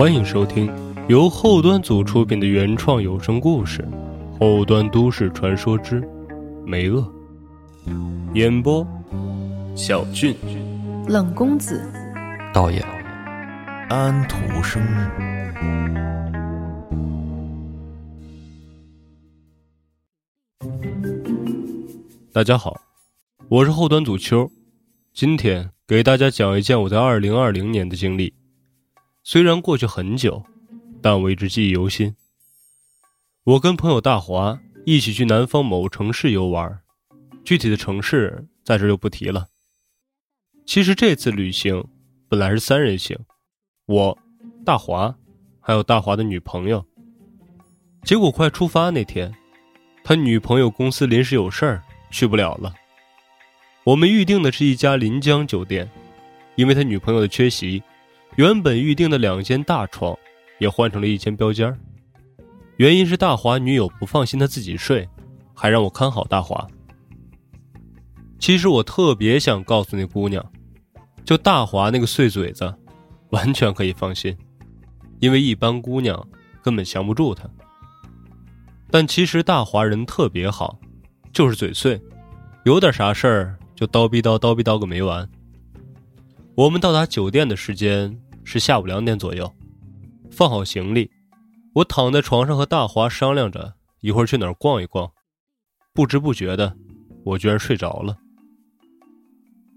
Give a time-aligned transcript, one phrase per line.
[0.00, 0.66] 欢迎收听
[1.10, 3.86] 由后端组出品的原创有声故事
[4.38, 6.02] 《后端都市传说之
[6.64, 7.06] 梅恶》，
[8.34, 8.82] 演播：
[9.76, 10.34] 小俊、
[11.06, 11.86] 冷公子、
[12.50, 12.82] 导演。
[13.90, 14.82] 安徒生。
[22.32, 22.74] 大家好，
[23.50, 24.50] 我是后端组秋，
[25.12, 28.32] 今天给大家讲一件我在二零二零年的经历。
[29.22, 30.42] 虽然过去很久，
[31.02, 32.16] 但我一直记忆犹新。
[33.44, 36.80] 我跟朋友大华一起去南方某城市游玩，
[37.44, 39.48] 具体的城市在这就不提了。
[40.64, 41.84] 其实这次旅行
[42.28, 43.18] 本来是三人行，
[43.86, 44.18] 我、
[44.64, 45.14] 大华，
[45.60, 46.84] 还有大华的女朋友。
[48.02, 49.34] 结果快出发那天，
[50.02, 52.74] 他女朋友公司临时有事儿，去不了了。
[53.84, 55.90] 我们预定的是一家临江酒店，
[56.56, 57.82] 因为他女朋友的缺席。
[58.40, 60.16] 原本预定的两间大床，
[60.60, 61.78] 也换成了一间标间
[62.78, 65.06] 原因是大华女友不放心他自己睡，
[65.52, 66.66] 还让我看好大华。
[68.38, 70.42] 其实我特别想告诉那姑娘，
[71.22, 72.74] 就大华那个碎嘴子，
[73.28, 74.34] 完全可以放心，
[75.18, 76.26] 因为一般姑娘
[76.62, 77.46] 根本降不住他。
[78.90, 80.80] 但其实大华人特别好，
[81.30, 82.00] 就是嘴碎，
[82.64, 85.28] 有点啥事儿就叨逼叨叨逼叨个没完。
[86.54, 89.52] 我们到达酒店的时间是下午两点左右，
[90.30, 91.10] 放好行李，
[91.74, 95.10] 我躺在床上和大华商量着一会儿去哪儿逛一逛。
[95.92, 96.76] 不知不觉的，
[97.24, 98.16] 我居然睡着了。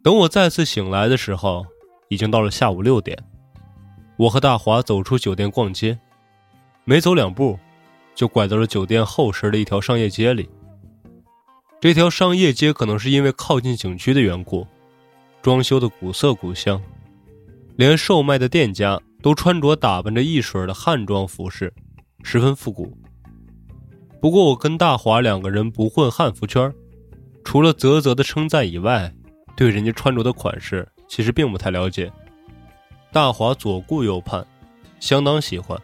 [0.04, 1.66] 等我再次醒来的时候，
[2.10, 3.18] 已经到了下午六点。
[4.18, 6.00] 我和大华走出酒店逛街，
[6.86, 7.58] 没走两步，
[8.14, 10.50] 就拐到了酒店后身的一条商业街里。
[11.82, 14.68] 这条商业街可能是因为靠近景区的缘故。
[15.42, 16.82] 装修的古色古香，
[17.76, 21.74] 连售卖的店家都穿着打扮着一水的汉装服饰，
[22.24, 22.96] 十分复古。
[24.22, 26.72] 不过我跟大华两个人不混汉服圈，
[27.44, 29.12] 除了啧啧的称赞以外，
[29.56, 32.12] 对人家穿着的款式其实并不太了解。
[33.12, 34.46] 大华左顾右盼，
[35.00, 35.80] 相当喜欢。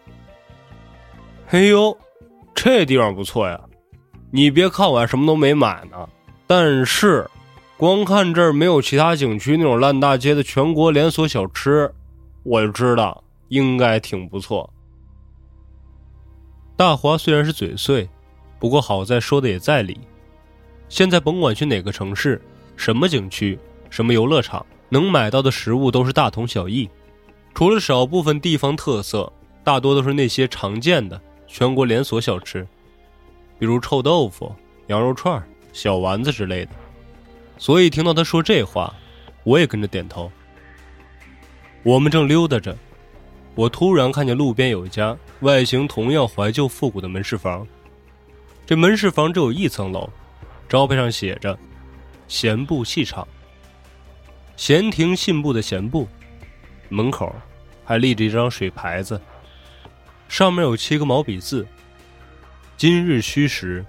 [1.45, 1.97] 嘿呦，
[2.53, 3.59] 这地方不错呀！
[4.31, 6.07] 你别看我还什么都没买呢，
[6.45, 7.27] 但是。
[7.79, 11.89] 光看这儿没有其他景区那种烂大街的全国连锁小吃，
[12.43, 14.69] 我就知道应该挺不错。
[16.75, 18.09] 大华虽然是嘴碎，
[18.59, 19.97] 不过好在说的也在理。
[20.89, 22.41] 现在甭管去哪个城市、
[22.75, 23.57] 什么景区、
[23.89, 26.89] 什么游乐场，能买到的食物都是大同小异，
[27.53, 29.31] 除了少部分地方特色，
[29.63, 32.67] 大多都是那些常见的全国连锁小吃，
[33.57, 34.53] 比如臭豆腐、
[34.87, 35.41] 羊肉串、
[35.71, 36.71] 小丸子之类的。
[37.59, 38.95] 所以听到他说这话，
[39.43, 40.31] 我也跟着点头。
[41.83, 42.75] 我们正溜达着，
[43.53, 47.67] 我突然看见路边有一家外形同样怀旧复古的门市房。
[48.65, 50.09] 这门市房只有一层楼，
[50.69, 51.59] 招牌上写着
[52.29, 53.27] “闲步戏场”。
[54.55, 56.07] 闲庭信步的闲步，
[56.87, 57.35] 门口
[57.83, 59.19] 还立着一张水牌子，
[60.29, 61.67] 上面有七个毛笔字
[62.77, 63.85] ：“今日虚实，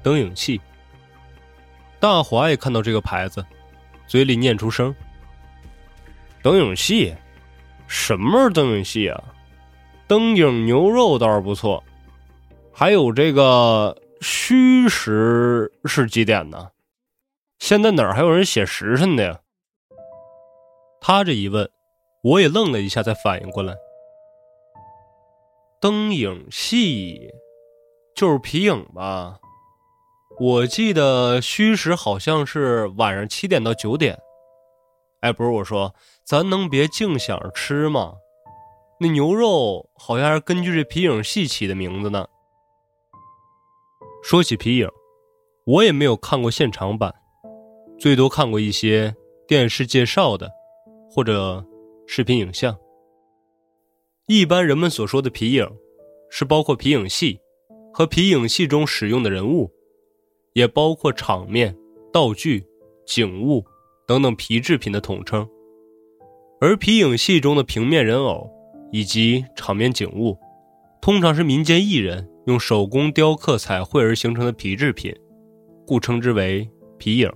[0.00, 0.60] 灯影戏。”
[2.00, 3.44] 大华也看到这个牌子，
[4.06, 4.94] 嘴里念出声
[6.42, 7.14] ：“灯影戏，
[7.86, 9.22] 什么灯影戏啊？
[10.08, 11.84] 灯影牛肉倒是不错，
[12.72, 16.70] 还有这个虚实是几点呢？
[17.58, 19.38] 现在哪儿还有人写时辰的呀？”
[21.02, 21.70] 他这一问，
[22.22, 23.74] 我也愣了一下，才反应过来：
[25.80, 27.30] 灯影戏
[28.14, 29.38] 就是皮影吧？
[30.40, 34.18] 我记得虚实好像是晚上七点到九点，
[35.20, 38.14] 哎，不是我说，咱能别净想着吃吗？
[38.98, 42.26] 那牛肉好像是根据这皮影戏起的名字呢。
[44.22, 44.88] 说起皮影，
[45.66, 47.14] 我也没有看过现场版，
[47.98, 49.14] 最多看过一些
[49.46, 50.50] 电视介绍的，
[51.10, 51.62] 或者
[52.06, 52.74] 视频影像。
[54.26, 55.68] 一般人们所说的皮影，
[56.30, 57.38] 是包括皮影戏
[57.92, 59.70] 和皮影戏中使用的人物。
[60.52, 61.76] 也包括场面、
[62.12, 62.64] 道具、
[63.06, 63.64] 景物
[64.06, 65.48] 等等皮制品的统称，
[66.60, 68.50] 而皮影戏中的平面人偶
[68.90, 70.36] 以及场面景物，
[71.00, 75.14] 通常是民间艺人用手工雕刻、彩绘而形成的皮制品，
[75.86, 76.68] 故称之为
[76.98, 77.30] 皮影。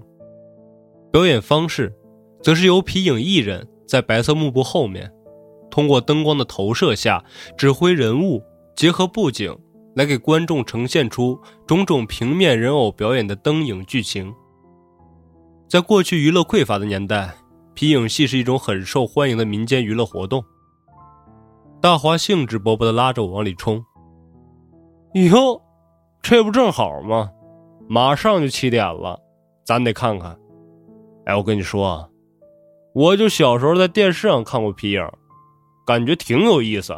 [1.13, 1.95] 表演方式，
[2.43, 5.13] 则是由皮影艺人，在白色幕布后面，
[5.71, 7.25] 通过灯光的投射下，
[7.57, 8.43] 指挥人物
[8.75, 9.57] 结合布景。
[9.95, 14.35] 来给观众呈现出种种平面人偶表演的灯影剧情。
[15.69, 17.35] 在过去娱乐匮乏的年代，
[17.75, 20.45] 皮影戏是一种很受欢迎的民间娱乐活动。
[21.81, 23.85] 大华兴致勃勃的拉着我往里冲。
[25.15, 25.61] 哟，
[26.23, 27.31] 这不正好吗？
[27.89, 29.21] 马上就七点了，
[29.65, 30.39] 咱得看看。
[31.27, 32.09] 哎，我跟你说啊，
[32.95, 35.07] 我就小时候在电视上看过皮影，
[35.87, 36.95] 感觉挺有意思。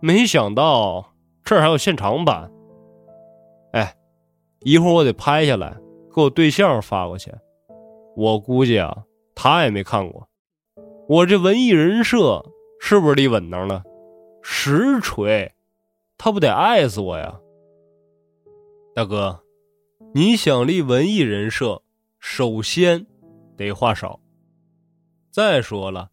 [0.00, 1.13] 没想到
[1.44, 2.50] 这儿还有现场版。
[3.72, 3.94] 哎，
[4.60, 5.76] 一会儿我得拍下来，
[6.14, 7.32] 给我对象发过去。
[8.16, 9.04] 我估计啊，
[9.34, 10.28] 他也没看过。
[11.08, 12.44] 我这文艺人设
[12.80, 13.82] 是不是立稳当了？
[14.42, 15.52] 实锤，
[16.16, 17.40] 他不得爱死我呀！
[18.94, 19.42] 大哥，
[20.14, 21.82] 你想立文艺人设，
[22.20, 23.06] 首先
[23.56, 24.20] 得话少。
[25.30, 26.10] 再说了，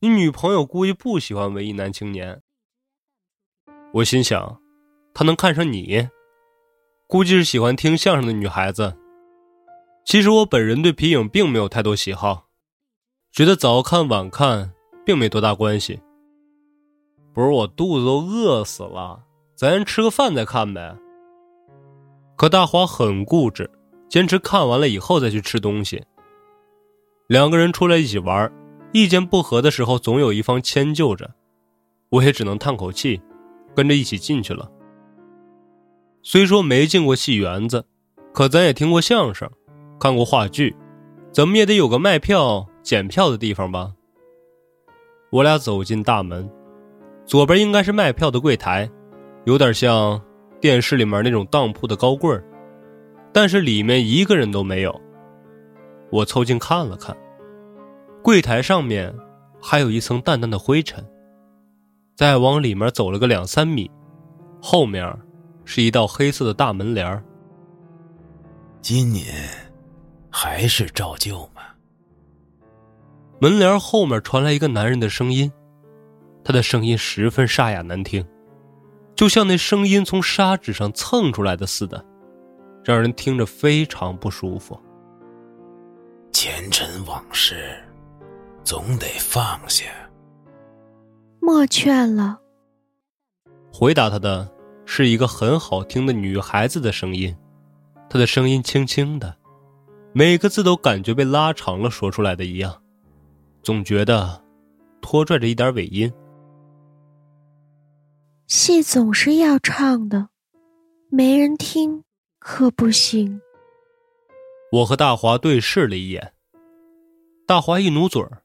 [0.00, 2.40] 你女朋友估计不喜欢文艺男青年。
[3.92, 4.60] 我心想，
[5.14, 6.08] 他能看上你，
[7.06, 8.92] 估计是喜欢听相声的女孩子。
[10.04, 12.46] 其实我本人对皮影并没有太多喜好，
[13.30, 14.72] 觉得早看晚看
[15.06, 16.00] 并没多大关系。
[17.32, 19.24] 不是我肚子都饿死了，
[19.54, 20.96] 咱吃个饭再看呗。
[22.36, 23.70] 可大华很固执，
[24.08, 26.02] 坚持看完了以后再去吃东西。
[27.28, 28.52] 两个人出来一起玩，
[28.92, 31.32] 意见不合的时候总有一方迁就着，
[32.10, 33.20] 我也只能叹口气。
[33.76, 34.70] 跟着一起进去了。
[36.26, 37.84] 虽说没进过戏园子，
[38.32, 39.46] 可咱也听过相声，
[40.00, 40.74] 看过话剧，
[41.30, 43.92] 怎么也得有个卖票、检票的地方吧？
[45.30, 46.50] 我俩走进大门，
[47.26, 48.90] 左边应该是卖票的柜台，
[49.44, 50.18] 有点像
[50.62, 52.40] 电视里面那种当铺的高柜
[53.30, 54.98] 但是里面一个人都没有。
[56.10, 57.14] 我凑近看了看，
[58.22, 59.14] 柜台上面
[59.60, 61.04] 还有一层淡淡的灰尘。
[62.16, 63.90] 再往里面走了个两三米，
[64.62, 65.04] 后面
[65.64, 67.22] 是一道黑色的大门帘
[68.80, 69.48] 今年
[70.30, 71.62] 还是照旧吗？
[73.40, 75.50] 门帘后面传来一个男人的声音，
[76.44, 78.26] 他的声音十分沙哑难听，
[79.14, 82.04] 就像那声音从砂纸上蹭出来的似的，
[82.84, 84.78] 让人听着非常不舒服。
[86.32, 87.82] 前尘往事，
[88.62, 89.84] 总得放下。
[91.40, 92.38] 莫劝了。
[93.72, 94.48] 回答他的
[94.86, 97.36] 是一个很好听的女孩子的声音，
[98.08, 99.36] 她的声音轻轻的，
[100.12, 102.82] 每个字都感觉被拉长了说出来的一样，
[103.62, 104.42] 总觉得
[105.00, 106.12] 拖拽着一点尾音。
[108.46, 110.28] 戏总是要唱的，
[111.10, 112.04] 没人听
[112.38, 113.40] 可不行。
[114.70, 116.32] 我和大华对视了一眼，
[117.46, 118.42] 大华一努嘴儿，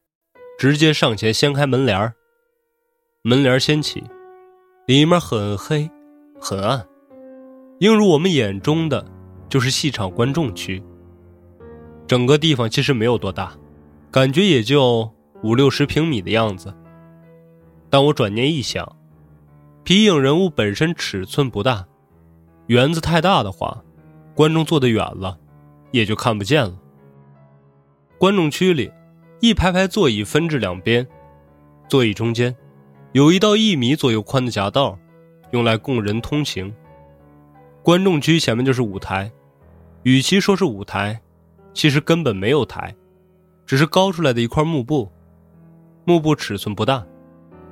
[0.58, 2.14] 直接上前掀开门帘儿。
[3.22, 4.02] 门帘掀起，
[4.86, 5.90] 里面很黑，
[6.40, 6.86] 很暗，
[7.80, 9.04] 映入我们眼中的
[9.48, 10.82] 就是戏场观众区。
[12.06, 13.52] 整个地方其实没有多大，
[14.10, 16.74] 感觉也就五六十平米的样子。
[17.88, 18.96] 但我转念一想，
[19.84, 21.86] 皮影人物本身尺寸不大，
[22.66, 23.84] 园子太大的话，
[24.34, 25.38] 观众坐得远了，
[25.90, 26.78] 也就看不见了。
[28.18, 28.90] 观众区里，
[29.40, 31.06] 一排排座椅分至两边，
[31.88, 32.56] 座椅中间。
[33.12, 34.96] 有一道一米左右宽的夹道，
[35.50, 36.72] 用来供人通行。
[37.82, 39.30] 观众区前面就是舞台，
[40.02, 41.20] 与其说是舞台，
[41.72, 42.94] 其实根本没有台，
[43.64, 45.10] 只是高出来的一块幕布。
[46.04, 47.06] 幕布尺寸不大，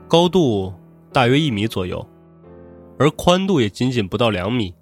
[0.06, 0.72] 高度
[1.12, 2.06] 大约一米左右，
[2.98, 4.74] 而宽度也仅仅不到两米。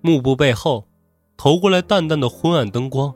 [0.00, 0.88] 幕布背后
[1.36, 3.14] 投过来淡淡的昏暗灯光，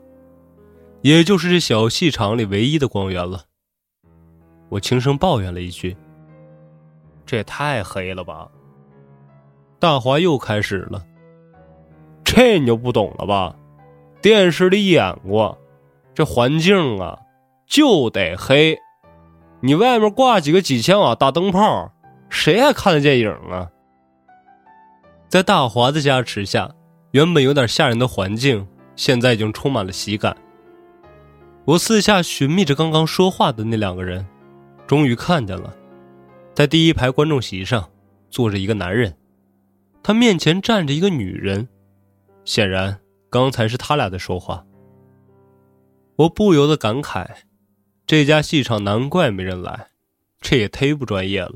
[1.01, 3.45] 也就是这小戏场里唯一的光源了。
[4.69, 5.95] 我轻声抱怨了一句。
[7.25, 8.51] 这也太黑了吧！
[9.85, 11.05] 大华又开始了，
[12.23, 13.55] 这你就不懂了吧？
[14.19, 15.59] 电视里演过，
[16.11, 17.19] 这环境啊
[17.67, 18.79] 就得黑。
[19.59, 21.93] 你外面挂几个几千瓦大灯泡，
[22.29, 23.69] 谁还看得见影啊？
[25.29, 26.71] 在大华的加持下，
[27.11, 30.35] 原本有点吓人的环境，现在已经充满了喜感。
[31.63, 34.25] 我四下寻觅着刚刚说话的那两个人，
[34.87, 35.71] 终于看见了。
[36.55, 37.87] 在第一排观众席上
[38.31, 39.15] 坐着一个男人，
[40.07, 41.67] 他面前站着一个女人，
[42.43, 42.95] 显然
[43.31, 44.63] 刚才是他俩在说话。
[46.15, 47.27] 我不由得感慨，
[48.05, 49.87] 这家戏场难怪没人来，
[50.39, 51.55] 这也忒不专业了。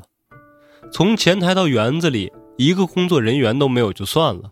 [0.91, 4.49] 从前台到园子里，一个工作人员都没有就算了，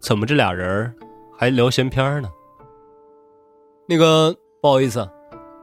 [0.00, 0.92] 怎么这俩人
[1.38, 2.28] 还聊闲篇呢？
[3.88, 5.08] 那个不好意思，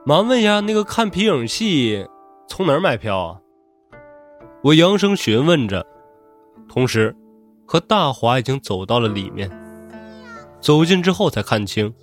[0.06, 2.08] 麻烦问一下，那个看皮影戏
[2.48, 3.42] 从哪儿买票啊？
[4.64, 5.86] 我扬声询问着，
[6.70, 7.14] 同时
[7.66, 9.50] 和大华已经走到了里面。
[10.62, 11.94] 走近之后才看清，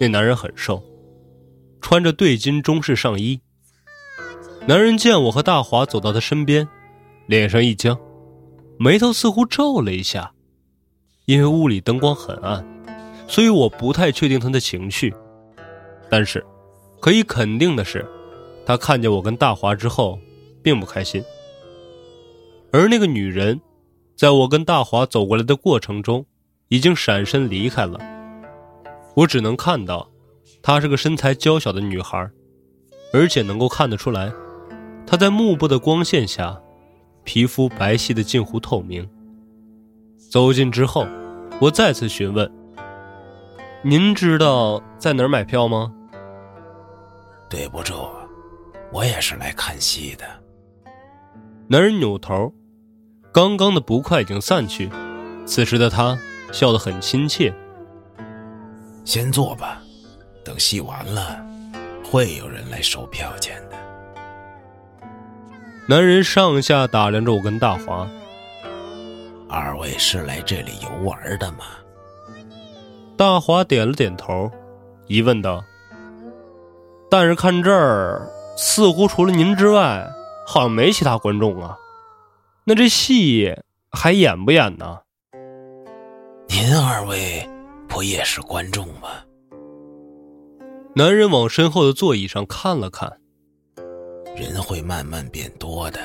[0.00, 0.82] 那男人很瘦，
[1.80, 3.40] 穿着对襟中式上衣。
[4.66, 6.68] 男人见我和大华走到他身边，
[7.26, 7.98] 脸上一僵，
[8.78, 10.32] 眉头似乎皱了一下。
[11.24, 12.64] 因为屋里灯光很暗，
[13.26, 15.12] 所以我不太确定他的情绪。
[16.08, 16.44] 但是，
[17.00, 18.06] 可以肯定的是，
[18.64, 20.20] 他看见我跟大华之后，
[20.62, 21.24] 并不开心。
[22.70, 23.60] 而那个女人，
[24.16, 26.24] 在我跟大华走过来的过程中，
[26.68, 28.00] 已经闪身离开了。
[29.14, 30.10] 我只能看到，
[30.62, 32.30] 她是个身材娇小的女孩，
[33.12, 34.32] 而且能够看得出来，
[35.06, 36.58] 她在幕布的光线下，
[37.24, 39.06] 皮肤白皙的近乎透明。
[40.30, 41.06] 走近之后，
[41.60, 42.50] 我再次询问
[43.84, 45.92] ：“您知道在哪儿买票吗？”
[47.50, 47.94] 对不住，
[48.90, 50.24] 我也是来看戏的。
[51.68, 52.50] 男人扭头，
[53.36, 54.90] 刚刚的不快已经散去，
[55.44, 56.18] 此时的他
[56.52, 57.52] 笑得很亲切。
[59.04, 59.82] 先坐吧，
[60.42, 61.38] 等戏完了，
[62.02, 63.76] 会有人来收票钱的。
[65.86, 68.08] 男人上下打量着我跟大华。
[69.50, 71.66] 二位是来这里游玩的吗？
[73.18, 74.50] 大华点了点头，
[75.08, 75.62] 疑问道
[77.10, 78.26] ：“但是看这儿，
[78.56, 80.10] 似乎除了您之外，
[80.46, 81.76] 好像没其他观众啊。
[82.68, 83.54] 那这戏
[83.92, 84.98] 还演不演呢？”
[86.50, 87.48] 您二位
[87.88, 89.08] 不也是观众吗？
[90.94, 93.20] 男人往身后的座椅上看了看，
[94.36, 96.00] 人会慢慢变多的。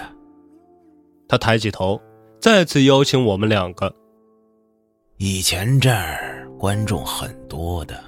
[1.28, 2.00] 他抬起头。
[2.40, 3.96] 再次邀请我们两个。
[5.18, 8.04] 以前这儿观众很多的，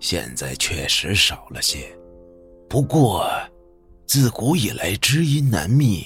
[0.00, 1.80] 现在确实少了些。
[2.66, 3.28] 不过，
[4.06, 6.02] 自古以来知音难觅，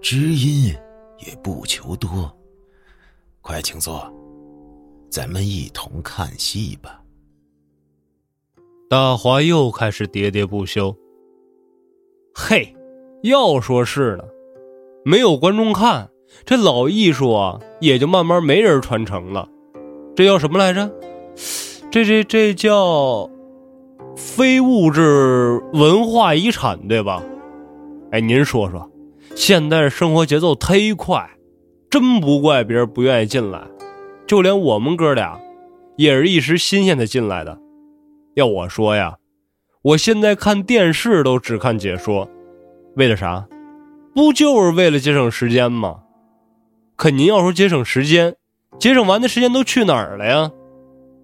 [0.00, 0.74] 知音
[1.26, 2.30] 也不求多。
[3.40, 4.12] 快请坐，
[5.10, 7.00] 咱们一同看戏吧。
[8.88, 10.96] 大华又开始喋喋不休。
[12.34, 12.74] 嘿，
[13.22, 14.24] 要说是呢，
[15.04, 16.10] 没有观众看。
[16.44, 19.48] 这老艺术啊，也就慢慢没人传承了。
[20.16, 20.90] 这叫什么来着？
[21.90, 23.30] 这这这叫
[24.16, 27.22] 非物质文化遗产，对吧？
[28.10, 28.90] 哎，您说说，
[29.34, 31.28] 现在生活节奏忒快，
[31.90, 33.62] 真不怪别人不愿意进来。
[34.26, 35.38] 就连我们哥俩，
[35.96, 37.58] 也是一时新鲜的进来的。
[38.34, 39.16] 要我说呀，
[39.82, 42.28] 我现在看电视都只看解说，
[42.96, 43.46] 为了啥？
[44.14, 46.02] 不就是为了节省时间吗？
[46.96, 48.36] 可您要说节省时间，
[48.78, 50.52] 节省完的时间都去哪儿了呀？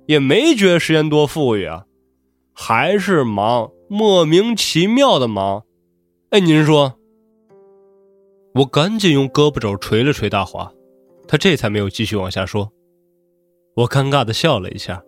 [0.06, 1.84] 也没觉得时间多富裕啊，
[2.52, 5.62] 还是忙，莫名其妙的忙。
[6.30, 6.96] 哎，您说？
[8.54, 10.72] 我赶紧用胳膊肘捶了捶大华，
[11.28, 12.72] 他这才没有继续往下说。
[13.76, 15.02] 我尴尬的笑了一下，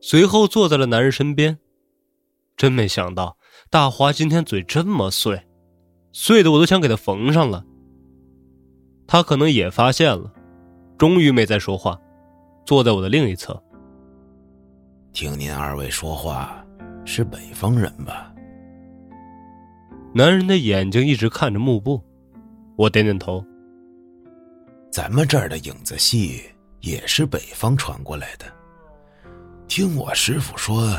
[0.00, 1.58] 随后坐在了男人身边。
[2.56, 3.36] 真没想到
[3.70, 5.40] 大华今天嘴这么碎，
[6.12, 7.64] 碎的我都想给他缝上了。
[9.06, 10.32] 他可能也发现了，
[10.98, 12.00] 终于没再说话，
[12.64, 13.60] 坐在我的另一侧。
[15.12, 16.64] 听您二位说话，
[17.04, 18.32] 是北方人吧？
[20.12, 22.00] 男人的眼睛一直看着幕布，
[22.76, 23.44] 我点点头。
[24.90, 26.42] 咱们这儿的影子戏
[26.80, 28.46] 也是北方传过来的。
[29.68, 30.96] 听我师傅说，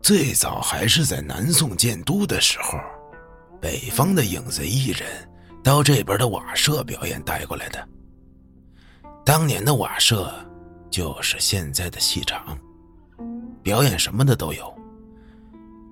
[0.00, 2.78] 最早还是在南宋建都的时候，
[3.60, 5.06] 北方的影子艺人。
[5.60, 7.86] 到这边的瓦舍表演带过来的。
[9.22, 10.32] 当年的瓦舍，
[10.88, 12.56] 就是现在的戏场，
[13.62, 14.74] 表演什么的都有。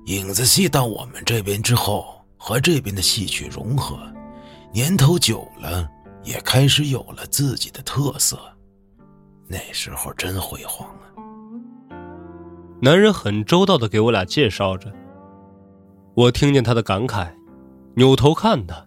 [0.07, 3.99] 影子戏到我们这边之后，和这边的戏曲融合，
[4.73, 5.89] 年头久了，
[6.23, 8.39] 也开始有了自己的特色。
[9.49, 11.07] 那时候真辉煌啊！
[12.81, 14.93] 男人很周到的给我俩介绍着，
[16.15, 17.29] 我听见他的感慨，
[17.95, 18.87] 扭头看他。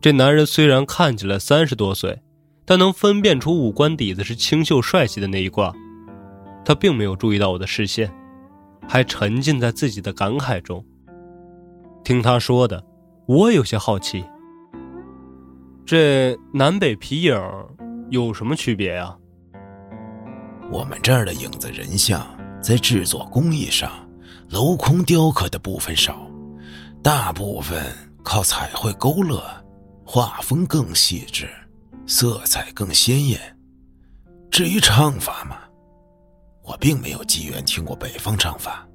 [0.00, 2.22] 这男人虽然看起来三十多岁，
[2.64, 5.74] 但能分辨出五官底子是清秀帅气的那一挂。
[6.64, 8.12] 他并没有注意到我的视线，
[8.86, 10.84] 还沉浸在自己的感慨中。
[12.04, 12.84] 听他说的，
[13.26, 14.24] 我有些好奇。
[15.86, 17.40] 这南北皮影
[18.10, 19.16] 有什么区别呀？
[20.68, 22.26] 我们这儿的影子人像
[22.60, 23.88] 在制作工艺上，
[24.50, 26.28] 镂空雕刻的部分少，
[27.04, 27.80] 大部分
[28.24, 29.40] 靠彩绘勾勒。
[30.08, 31.48] 画风更细致，
[32.06, 33.40] 色彩更鲜艳。
[34.52, 35.58] 至于唱法嘛，
[36.62, 38.86] 我并没有机缘听过北方唱法，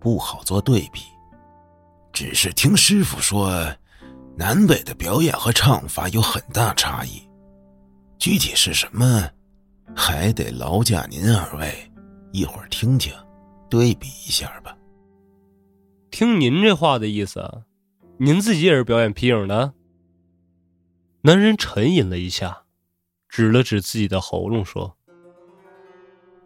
[0.00, 1.00] 不好做对比。
[2.12, 3.66] 只是听师傅说，
[4.40, 7.20] 南北的表演和唱法有很大差异。
[8.18, 9.28] 具体是什么，
[9.94, 11.70] 还得劳驾您二位
[12.32, 13.12] 一会儿听听，
[13.68, 14.74] 对比一下吧。
[16.10, 17.46] 听您这话的意思，
[18.16, 19.74] 您自己也是表演皮影的？
[21.20, 22.62] 男人沉吟了一下，
[23.28, 24.96] 指了指自己的喉咙说：“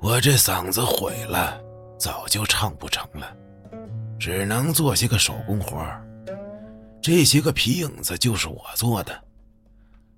[0.02, 1.62] 我这嗓子毁了，
[1.96, 3.36] 早就唱不成了，
[4.18, 5.80] 只能做些个手工活
[7.04, 9.24] 这些个皮影子就是我做的，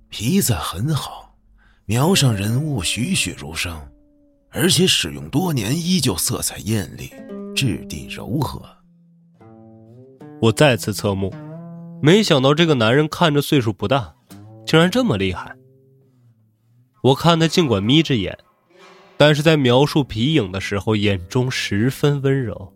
[0.08, 1.34] 皮子很好，
[1.84, 3.76] 描上人物栩栩如生，
[4.50, 7.10] 而且使用多年依旧色彩艳丽，
[7.56, 8.64] 质地柔和。”
[10.40, 11.34] 我再次侧目，
[12.00, 14.14] 没想到这个男人看着岁数不大。
[14.64, 15.56] 竟然这么厉害！
[17.02, 18.38] 我看他尽管眯着眼，
[19.16, 22.72] 但是在描述皮影的时候，眼中十分温柔。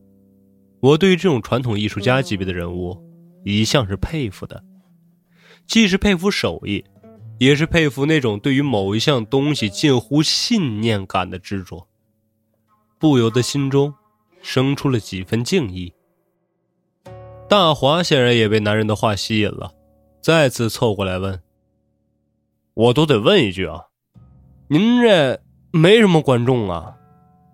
[0.81, 3.01] 我对于这种传统艺术家级别的人物，
[3.45, 4.63] 一向是佩服的，
[5.67, 6.85] 既是佩服手艺，
[7.39, 11.87] 也是佩服那种对于某一项东西近乎信念感的执着。
[12.99, 13.95] 不由得心中
[14.43, 15.95] 生出了几分敬意。
[17.49, 19.73] 大华显然也被男人的话吸引了，
[20.21, 21.41] 再次凑过来问。
[22.75, 23.87] 我都得问一句啊，
[24.69, 25.41] 您这
[25.73, 26.97] 没什么观众啊，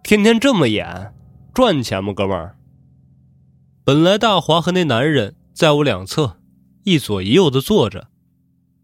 [0.03, 1.15] 天天这么演，
[1.55, 2.59] 赚钱吗，哥们儿？
[3.85, 6.37] 本来大华和那男人在我两侧，
[6.85, 8.09] 一左一右的坐着，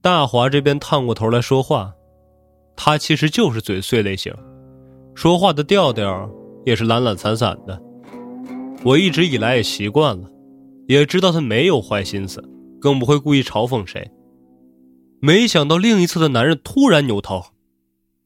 [0.00, 1.92] 大华这边探过头来说话，
[2.74, 4.34] 他其实就是嘴碎类型，
[5.14, 6.30] 说话的调调
[6.64, 7.78] 也是懒懒散散的。
[8.84, 10.30] 我一直以来也习惯了，
[10.88, 12.42] 也知道他没有坏心思，
[12.80, 14.10] 更不会故意嘲讽谁。
[15.20, 17.44] 没想到另一侧的男人突然扭头，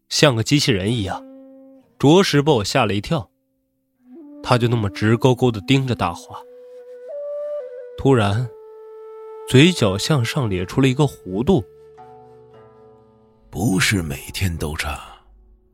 [0.09, 1.21] 像个机器人一样，
[1.99, 3.29] 着实把我吓了一跳。
[4.41, 6.39] 他就那么直勾勾的盯着大华，
[7.99, 8.49] 突然，
[9.49, 11.65] 嘴角向上咧出了一个弧度。
[13.51, 14.99] 不是每天都唱，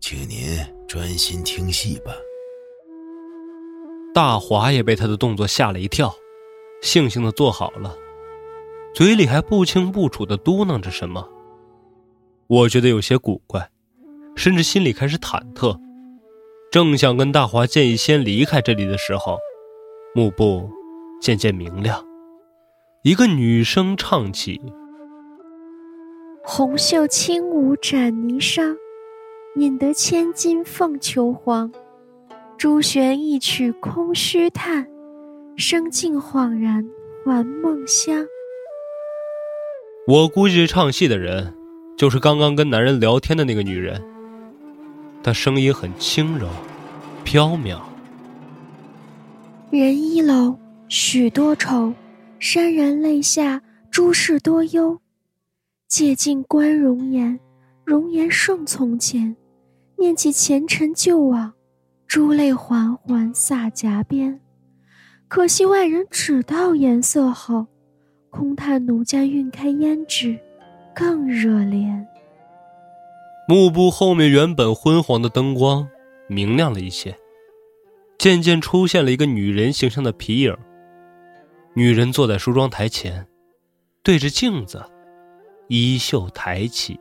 [0.01, 2.13] 请您专心听戏吧。
[4.15, 6.15] 大华也被他的动作吓了一跳，
[6.83, 7.97] 悻悻的坐好了。
[8.95, 11.27] 嘴里还不清不楚的嘟囔着什么，
[12.47, 13.71] 我觉得有些古怪，
[14.37, 15.77] 甚至心里开始忐忑。
[16.71, 19.39] 正想跟大华建议先离开这里的时候，
[20.15, 20.71] 幕布
[21.21, 22.05] 渐渐明亮，
[23.03, 24.61] 一个女声唱起
[26.45, 28.77] ：“红袖轻舞展霓裳，
[29.57, 31.73] 引得千金凤求凰。
[32.57, 34.87] 朱弦一曲空虚叹，
[35.57, 36.89] 声尽恍然
[37.25, 38.25] 还梦乡。”
[40.07, 41.53] 我估计这唱戏的人，
[41.97, 44.01] 就是刚刚跟男人聊天的那个女人。
[45.25, 46.47] 她声音很轻柔、
[47.25, 47.81] 飘渺。
[49.71, 51.93] 人一楼，许多愁，
[52.43, 55.01] 潸然泪下，诸事多忧。
[55.87, 57.39] 借尽观容颜，
[57.85, 59.37] 容颜胜从前。
[59.97, 61.53] 念起前尘旧往，
[62.09, 64.41] 珠泪缓缓洒颊边。
[65.29, 67.69] 可惜外人只道颜色好。
[68.29, 70.37] 空叹奴家晕开胭脂，
[70.93, 72.05] 更热怜。
[73.47, 75.87] 幕布后面原本昏黄的灯光
[76.29, 77.17] 明亮了一些，
[78.19, 80.57] 渐渐出现了一个女人形象的皮影。
[81.75, 83.27] 女人坐在梳妆台前，
[84.03, 84.85] 对着镜子，
[85.69, 86.99] 衣袖抬起，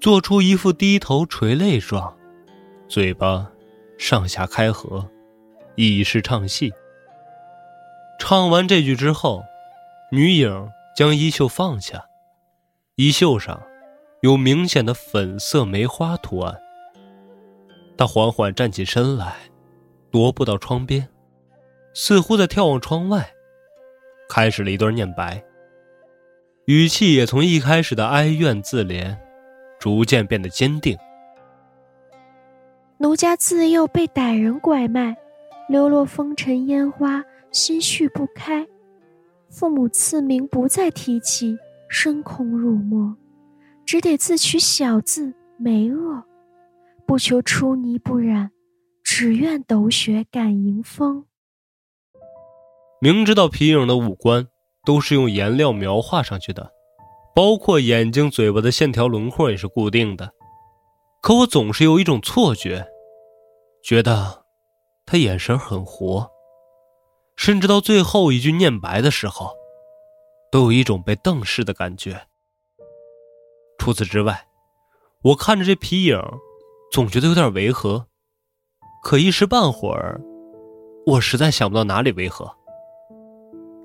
[0.00, 2.16] 做出一副低头垂泪状，
[2.88, 3.50] 嘴巴
[3.98, 5.08] 上下开合，
[5.76, 6.72] 以示唱戏。
[8.18, 9.42] 唱完这句之后。
[10.10, 12.04] 女影将衣袖放下，
[12.94, 13.60] 衣袖上
[14.20, 16.56] 有明显的粉色梅花图案。
[17.96, 19.34] 她缓缓站起身来，
[20.12, 21.08] 踱步到窗边，
[21.94, 23.33] 似乎在眺望窗外，
[24.28, 25.42] 开始了一段念白。
[26.66, 29.16] 语气也从一开始的哀怨自怜，
[29.78, 30.96] 逐渐变得坚定。
[32.98, 35.16] 奴家自幼被歹人拐卖，
[35.68, 38.66] 流落风尘烟花，心绪不开。
[39.50, 41.58] 父母赐名不再提起，
[41.88, 43.14] 深恐辱没，
[43.84, 46.24] 只得自取小字梅恶，
[47.06, 48.50] 不求出泥不染，
[49.02, 51.26] 只愿斗雪敢迎风。
[53.04, 54.48] 明知道皮影的五官
[54.86, 56.72] 都是用颜料描画上去的，
[57.34, 60.32] 包括眼睛、嘴巴的线条轮廓也是固定的，
[61.20, 62.86] 可我总是有一种错觉，
[63.82, 64.46] 觉得
[65.04, 66.30] 他眼神很活。
[67.36, 69.54] 甚至到最后一句念白的时候，
[70.50, 72.18] 都有一种被瞪视的感觉。
[73.76, 74.46] 除此之外，
[75.24, 76.18] 我看着这皮影，
[76.90, 78.06] 总觉得有点违和。
[79.02, 80.22] 可一时半会儿，
[81.04, 82.50] 我实在想不到哪里违和。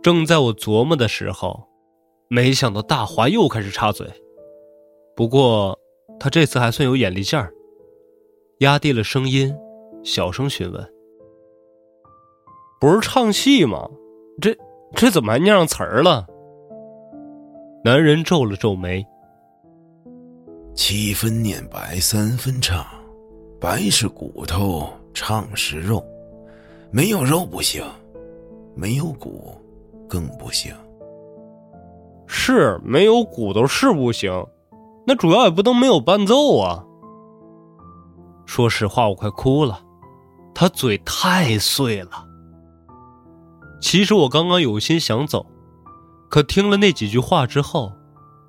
[0.02, 1.68] 正在我琢磨的时候，
[2.30, 4.08] 没想到大华又开始插嘴。
[5.16, 5.78] 不过
[6.20, 7.52] 他这次还算有眼力劲儿，
[8.60, 9.54] 压低了声音，
[10.04, 10.94] 小声询问。
[12.80, 13.90] 不是唱戏吗？
[14.42, 14.56] 这
[14.96, 16.26] 这怎么还念上词儿了？
[17.84, 19.06] 男人皱了皱眉，
[20.74, 22.86] 七分念白，三分唱，
[23.60, 26.02] 白是骨头，唱是肉，
[26.90, 27.84] 没有肉不行，
[28.76, 29.58] 没有骨
[30.10, 30.74] 更不行。
[32.28, 34.46] 是没有骨头是不行，
[35.08, 36.84] 那主要也不能没有伴奏啊。
[38.46, 39.80] 说实话，我快哭了，
[40.54, 42.26] 他嘴太碎了。
[43.80, 45.46] 其实我刚刚有心想走，
[46.30, 47.92] 可听了那几句话之后，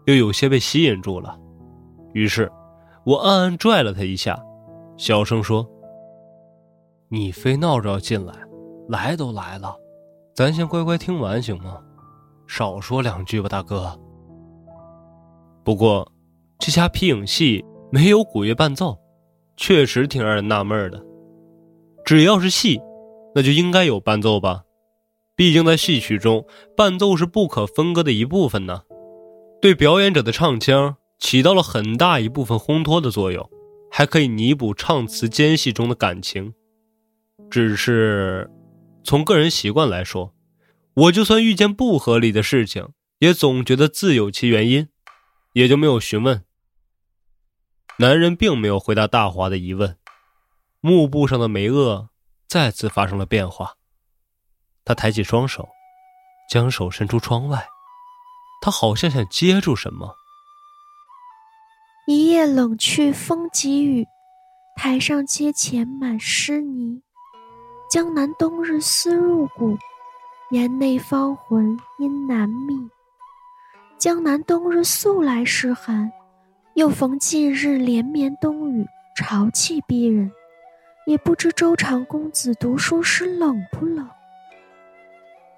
[0.07, 1.39] 又有些被吸引住了。
[2.13, 2.51] 于是，
[3.05, 4.39] 我暗暗拽了他一下，
[4.97, 5.67] 小声说
[7.09, 8.35] ：“你非闹着要进来，
[8.89, 9.77] 来都来了，
[10.41, 11.83] 咱先乖乖听完行吗？”
[12.49, 14.01] 少说两句吧，大哥。
[15.63, 16.11] 不过，
[16.59, 18.99] 这家皮影戏没有古乐伴奏，
[19.55, 21.05] 确实挺让人纳闷的。
[22.07, 22.81] 只要是戏，
[23.35, 24.63] 那就应该有伴奏吧？
[25.37, 28.85] 毕竟在戏曲中，伴奏是不可分割的一部分呢。
[29.61, 33.47] 对表演者的唱腔起到了很大一部分烘托的作用，
[33.91, 36.55] 还可以弥补唱词间隙中的感情。
[37.51, 38.51] 只是，
[39.05, 40.35] 从个人习惯来说。
[40.95, 42.89] 我就算遇见不合理的事情，
[43.21, 44.89] 也总觉得自有其原因，
[45.53, 46.45] 也就没有询问。
[47.99, 49.97] 男人并没有回答大华的疑问，
[50.81, 52.09] 幕布上的梅萼
[52.49, 53.77] 再次发生了变化。
[54.85, 55.69] 他抬起双手，
[56.51, 57.69] 将手伸出窗外，
[58.61, 60.17] 他好像想接住什么。
[62.09, 64.07] 一夜冷去风急雨，
[64.77, 67.03] 台上阶前满湿泥。
[67.91, 69.77] 江南冬日思入骨。
[70.53, 72.89] 檐内芳魂因难觅，
[73.99, 76.13] 江南冬日素来湿寒，
[76.75, 80.31] 又逢近日连绵冬雨，潮气逼人。
[81.05, 84.09] 也不知周长公子读书时冷不冷？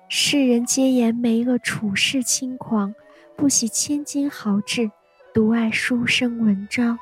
[0.09, 2.95] 世人皆言梅萼处世轻狂，
[3.37, 4.91] 不喜千金豪掷，
[5.35, 6.99] 独爱书生文章。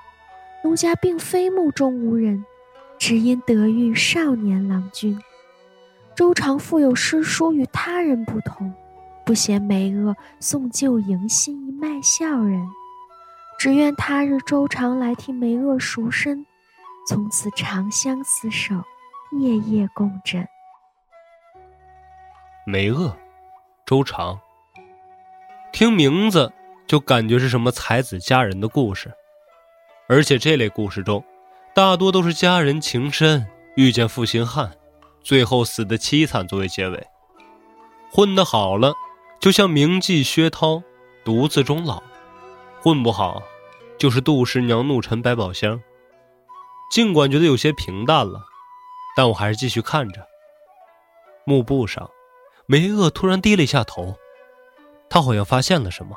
[0.65, 2.45] 奴家并非目中无人，
[3.01, 5.19] 只因得遇少年郎君。
[6.15, 8.73] 周长富有诗书，与他人不同，
[9.25, 12.61] 不嫌梅萼送旧迎新一脉笑人，
[13.59, 16.45] 只愿他日周长来替梅萼赎身，
[17.09, 18.75] 从此长相厮守，
[19.41, 20.47] 夜夜共枕。
[22.67, 23.15] 梅萼，
[23.87, 24.39] 周长，
[25.73, 26.53] 听名字
[26.87, 29.11] 就感觉是什么才子佳人的故事，
[30.07, 31.25] 而且这类故事中，
[31.75, 34.73] 大多都是佳人情深遇见负心汉。
[35.23, 37.07] 最后死的凄惨作为结尾，
[38.11, 38.95] 混得好了，
[39.39, 40.83] 就像名妓薛涛
[41.23, 42.03] 独自终老；
[42.81, 43.43] 混不好，
[43.99, 45.79] 就是杜十娘怒沉百宝箱。
[46.91, 48.43] 尽管觉得有些平淡了，
[49.15, 50.27] 但我还是继续看着。
[51.45, 52.11] 幕布上，
[52.65, 54.17] 梅厄突然低了一下头，
[55.11, 56.17] 他好像发现了什么。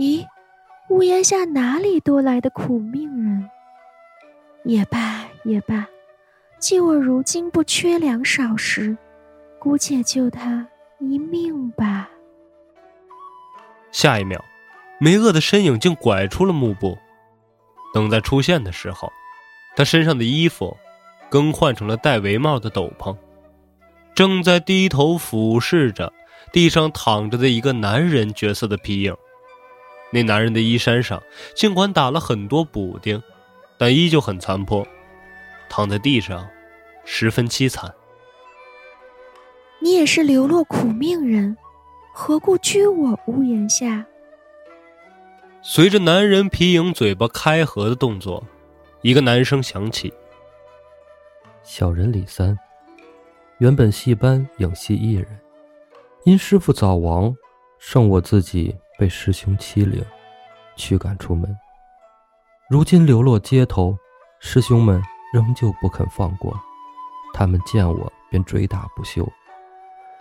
[0.00, 0.26] 咦，
[0.90, 3.48] 屋檐下哪里多来的苦命人？
[4.64, 5.86] 也罢，也罢。
[6.58, 8.98] 既我如今不缺粮少食，
[9.60, 10.66] 姑且救他
[10.98, 12.10] 一命吧。
[13.92, 14.44] 下一秒，
[14.98, 16.98] 梅厄的身影竟拐出了幕布。
[17.94, 19.12] 等再出现的时候，
[19.76, 20.76] 他身上的衣服
[21.30, 23.16] 更换成了戴帷帽的斗篷，
[24.12, 26.12] 正在低头俯视着
[26.52, 29.14] 地上躺着的一个男人角色的皮影。
[30.12, 31.22] 那男人的衣衫上
[31.54, 33.22] 尽管打了很多补丁，
[33.78, 34.86] 但依旧很残破。
[35.68, 36.48] 躺在地上，
[37.04, 37.94] 十分凄惨。
[39.80, 41.56] 你也是流落苦命人，
[42.12, 44.04] 何故居我屋檐下？
[45.62, 48.42] 随着男人皮影嘴巴开合的动作，
[49.02, 50.12] 一个男声响起
[51.62, 52.58] ：“小人李三，
[53.58, 55.26] 原本戏班影戏艺人，
[56.24, 57.36] 因师傅早亡，
[57.78, 60.04] 剩我自己被师兄欺凌，
[60.76, 61.56] 驱赶出门。
[62.68, 63.96] 如今流落街头，
[64.40, 66.60] 师兄们。”仍旧不肯放过，
[67.32, 69.24] 他们见我便追打不休。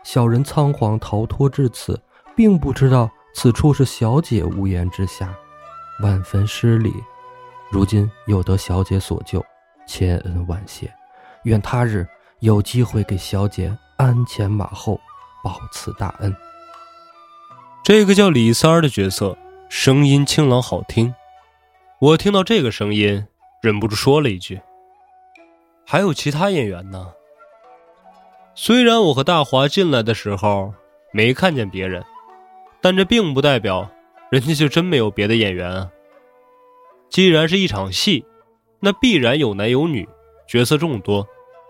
[0.04, 2.00] 小人仓皇逃脱至此，
[2.36, 5.34] 并不知道此处是小姐屋檐之下，
[6.04, 6.94] 万分失礼。
[7.72, 9.44] 如今又得小姐所救，
[9.88, 10.94] 千恩万谢。
[11.46, 12.08] 愿他日
[12.42, 15.02] 有机会给小姐鞍前马后，
[15.44, 16.32] 报此大恩。
[17.82, 19.38] 这个叫李三儿的角色，
[19.70, 21.14] 声音清朗好听。
[22.00, 23.26] 我听到这个声音，
[23.62, 24.60] 忍不住说了一句。
[25.86, 27.12] 还有其他演员呢。
[28.54, 30.74] 虽然我和大华进来的时候
[31.14, 32.04] 没看见别人，
[32.82, 33.90] 但这并不代表
[34.30, 35.90] 人家就真没有别的演员啊。
[37.10, 38.24] 既然是一场戏，
[38.82, 40.08] 那必然有男有女，
[40.48, 41.28] 角色众多，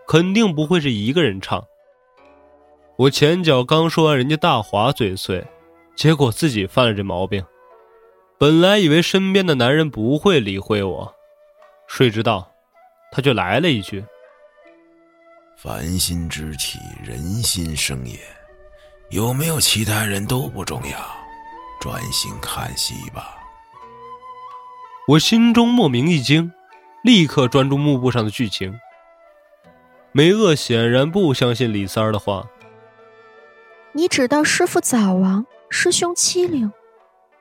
[0.07, 1.63] 肯定不会是一个人唱。
[2.97, 5.45] 我前脚刚说完人家大华嘴碎，
[5.99, 7.45] 结果自己犯了这毛病。
[8.37, 11.13] 本来以为身边的男人不会理会我，
[11.89, 12.49] 谁知道，
[13.11, 14.05] 他就来了一句
[15.61, 18.17] ：“凡心之起，人心生也。
[19.09, 20.97] 有没有其他人都不重要，
[21.81, 23.35] 专心看戏吧。”
[25.05, 26.49] 我心中莫名一惊，
[27.03, 28.79] 立刻专注幕布上的剧情。
[30.13, 32.47] 梅厄显然不相信李三儿的话。
[33.91, 36.71] 你只道师傅早亡，师兄欺凌。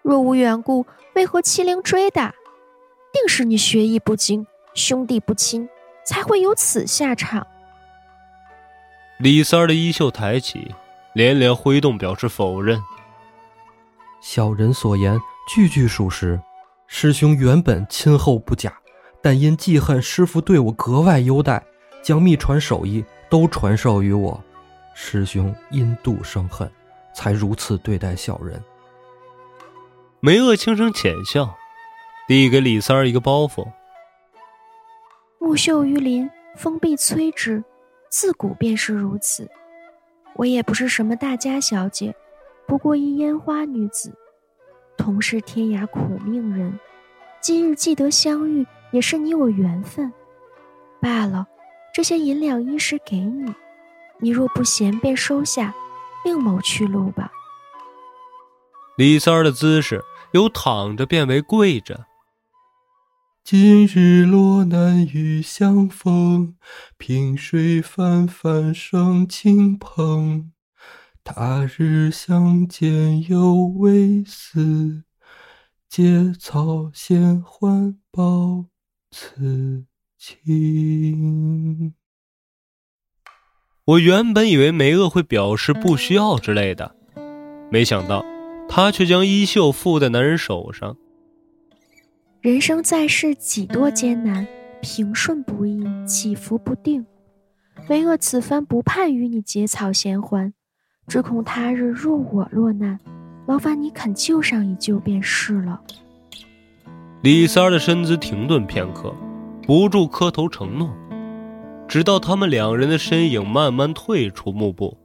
[0.02, 2.34] 若无缘故，为何欺凌追打？
[3.12, 5.68] 定是你学艺不精，兄弟不亲，
[6.04, 7.46] 才会有此下场。
[9.18, 10.74] 李三儿的衣袖抬起，
[11.14, 12.80] 连连挥动，表示否认。
[14.20, 16.40] 小人所言句句属实。
[16.86, 18.72] 师兄原本亲厚不假，
[19.22, 21.62] 但因记恨师傅对我格外优待，
[22.02, 24.42] 将秘传手艺都传授于我。
[24.94, 26.70] 师兄因妒生恨，
[27.18, 28.62] 才如此对待小人。
[30.20, 31.52] 梅厄轻声浅笑，
[32.28, 33.66] 递给李三儿一个包袱。
[35.40, 37.64] 木秀于林，风必摧之，
[38.08, 39.50] 自古便是如此。
[40.36, 42.14] 我也不是什么大家小姐，
[42.68, 44.14] 不过一烟花女子，
[44.96, 46.78] 同是天涯苦命人。
[47.40, 50.12] 今日既得相遇，也是你我缘分。
[51.00, 51.48] 罢了，
[51.92, 53.52] 这些银两衣食给你，
[54.18, 55.74] 你若不嫌，便收下，
[56.24, 57.30] 另谋去路吧。
[58.96, 62.06] 李三儿的姿势由躺着变为跪着。
[63.44, 66.56] 今日落难与相逢，
[66.98, 70.52] 萍水泛泛生轻朋。
[71.24, 75.04] 他日相见犹未死，
[75.88, 78.66] 结草衔环报
[79.10, 79.86] 此
[80.18, 81.94] 情。
[83.88, 86.94] 我原本以为梅厄会表示不需要之类的，
[87.70, 88.22] 没想到。
[88.68, 90.94] 他却将衣袖附在男人手上。
[92.42, 94.46] 人生在世几多艰难，
[94.82, 97.06] 平顺不易，起伏不定。
[97.88, 100.52] 梅厄此番不盼与你结草衔环，
[101.06, 103.00] 只恐他日若我落难，
[103.46, 105.80] 劳烦你肯救上一救便是了。
[107.22, 109.14] 李三儿的身姿停顿片刻，
[109.62, 110.94] 不住磕头承诺，
[111.88, 114.98] 直到他们两人的身影慢慢退出幕布，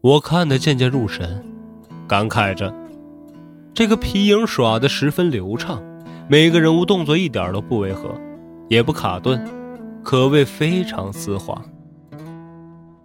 [0.00, 1.44] 我看得渐渐入神。
[2.06, 2.72] 感慨着，
[3.72, 5.82] 这个皮影耍得十分流畅，
[6.28, 8.14] 每个人物动作一点都不违和，
[8.68, 9.42] 也不卡顿，
[10.02, 11.64] 可谓非常丝滑。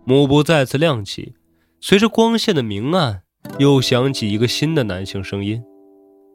[0.03, 1.33] 幕布再次亮起，
[1.79, 3.21] 随着光线的明暗，
[3.57, 5.63] 又响起一个新的男性声音。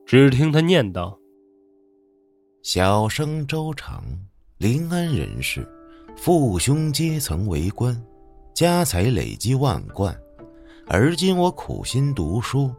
[0.07, 1.19] 只听他念道
[2.65, 4.03] ：“小生周长，
[4.59, 5.69] 临安人士，
[6.17, 8.01] 父兄皆曾为官，
[8.55, 10.17] 家财累积万贯。”
[10.87, 12.71] 而今我苦心读书，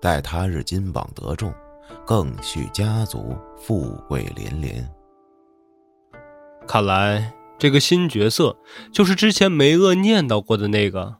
[0.00, 1.52] 待他日金榜得中，
[2.06, 4.86] 更续家族富贵连连。
[6.66, 8.54] 看来这个新角色
[8.92, 11.16] 就是之前梅厄念叨过的那个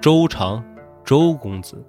[0.00, 0.64] 周长，
[1.04, 1.84] 周公子。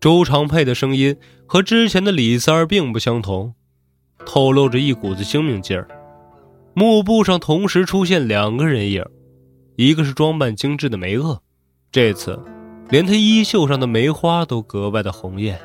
[0.00, 1.16] 周长佩的声音
[1.46, 3.54] 和之前的李三儿并不相同，
[4.24, 5.88] 透露着一股子精明劲儿。
[6.74, 9.04] 幕布上同时出现两个人影，
[9.76, 11.42] 一个是装扮精致的梅厄，
[11.90, 12.38] 这次。
[12.90, 15.60] 连他衣袖上的梅花都格外的红艳，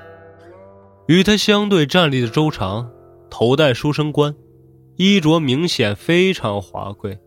[1.07, 2.91] 与他相对站立的周长，
[3.29, 4.35] 头戴书生冠，
[4.97, 7.17] 衣着明显非常华贵。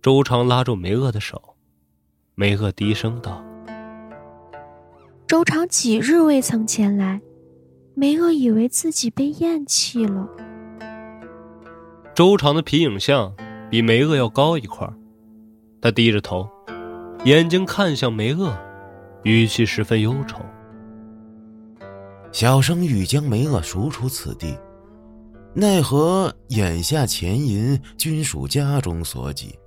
[0.00, 1.56] 周长拉住梅厄的手，
[2.36, 3.42] 梅厄低声道
[5.26, 7.20] ：“周长几日未曾前来？”
[7.96, 10.28] 梅厄以为自己被厌弃了。
[12.14, 13.34] 周长的皮影像
[13.68, 14.88] 比梅厄要高一块，
[15.82, 16.48] 他低着头。
[17.24, 18.56] 眼睛看向梅厄，
[19.24, 20.38] 语气十分忧愁。
[22.30, 24.56] 小生欲将梅厄赎出此地，
[25.54, 29.58] 奈何眼下钱银均属家中所给，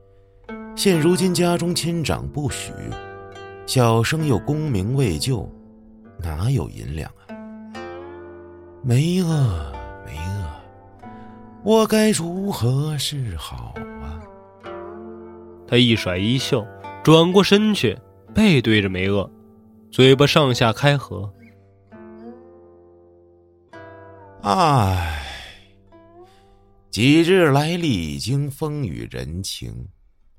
[0.74, 2.72] 现如今家中亲长不许，
[3.66, 5.52] 小生又功名未就，
[6.20, 7.28] 哪有银两啊？
[8.84, 9.74] 梅厄，
[10.06, 10.37] 梅厄，
[11.68, 14.24] 我该如何是好啊？
[15.68, 16.66] 他一甩衣袖。
[17.04, 17.98] 转过身去，
[18.34, 19.30] 背对着梅厄，
[19.92, 21.30] 嘴巴上下开合。
[24.44, 25.22] 唉，
[26.90, 29.90] 几日来历经风雨人情，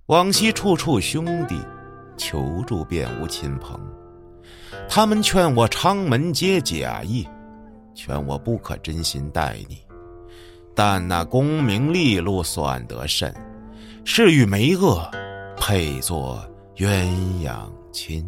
[0.06, 1.60] 往昔处处兄弟，
[2.16, 3.78] 求助便无亲朋。
[4.88, 7.28] 他们劝我昌门皆假意，
[7.94, 9.87] 劝我不可真心待你。
[10.80, 13.34] 但那功名利禄算得甚，
[14.04, 15.10] 是与梅厄
[15.56, 16.40] 配作。
[16.76, 17.04] 鸳
[17.44, 18.24] 鸯亲，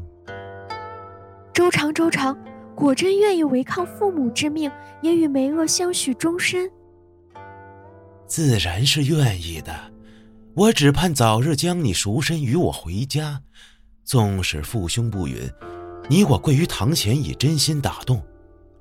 [1.54, 2.36] 周长，周长，
[2.74, 4.68] 果真愿意违抗父母之命，
[5.00, 6.68] 也与梅厄相许终身？
[8.26, 9.72] 自然是愿意的。
[10.56, 13.40] 我只盼早日将你赎身与我回家。
[14.02, 15.36] 纵使父兄不允，
[16.08, 18.20] 你我跪于堂前，以真心打动，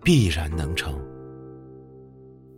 [0.04, 1.00] 必然能成。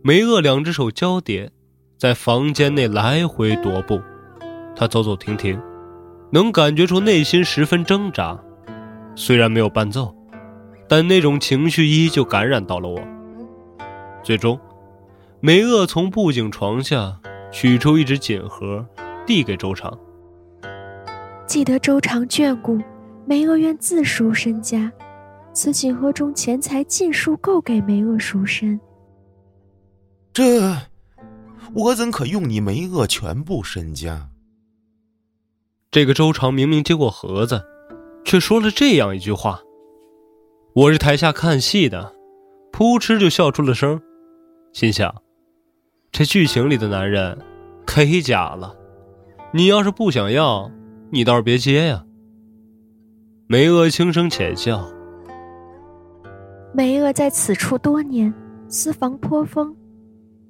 [0.04, 1.52] 梅厄两只手交叠，
[1.96, 4.00] 在房间内来回踱步，
[4.74, 5.60] 他走走停停，
[6.32, 8.36] 能感觉出内心十分挣扎。
[9.14, 10.12] 虽然没有伴奏，
[10.88, 13.00] 但那种情绪依旧感染到了我。
[14.24, 14.58] 最终，
[15.38, 17.16] 梅厄从布景床下
[17.52, 18.84] 取出一只锦盒，
[19.24, 19.96] 递给周长。
[21.46, 22.76] 记得周长眷顾，
[23.24, 24.90] 梅厄愿自赎身家，
[25.52, 28.80] 此锦盒中钱财尽数够给梅厄赎身。
[30.32, 30.74] 这，
[31.74, 34.30] 我怎可用你梅厄全部身家？
[35.90, 37.62] 这个周长明明接过盒子，
[38.24, 39.60] 却说了这样一句话。
[40.74, 42.14] 我是台下看戏的，
[42.72, 44.00] 扑哧就笑出了声，
[44.72, 45.14] 心想：
[46.10, 47.38] 这剧情里的男人
[47.84, 48.74] 忒假了。
[49.52, 50.70] 你要是不想要，
[51.10, 52.06] 你倒是别接呀。
[53.48, 54.90] 梅厄轻声浅笑。
[56.72, 58.32] 梅厄在此处多年，
[58.66, 59.76] 私房颇丰。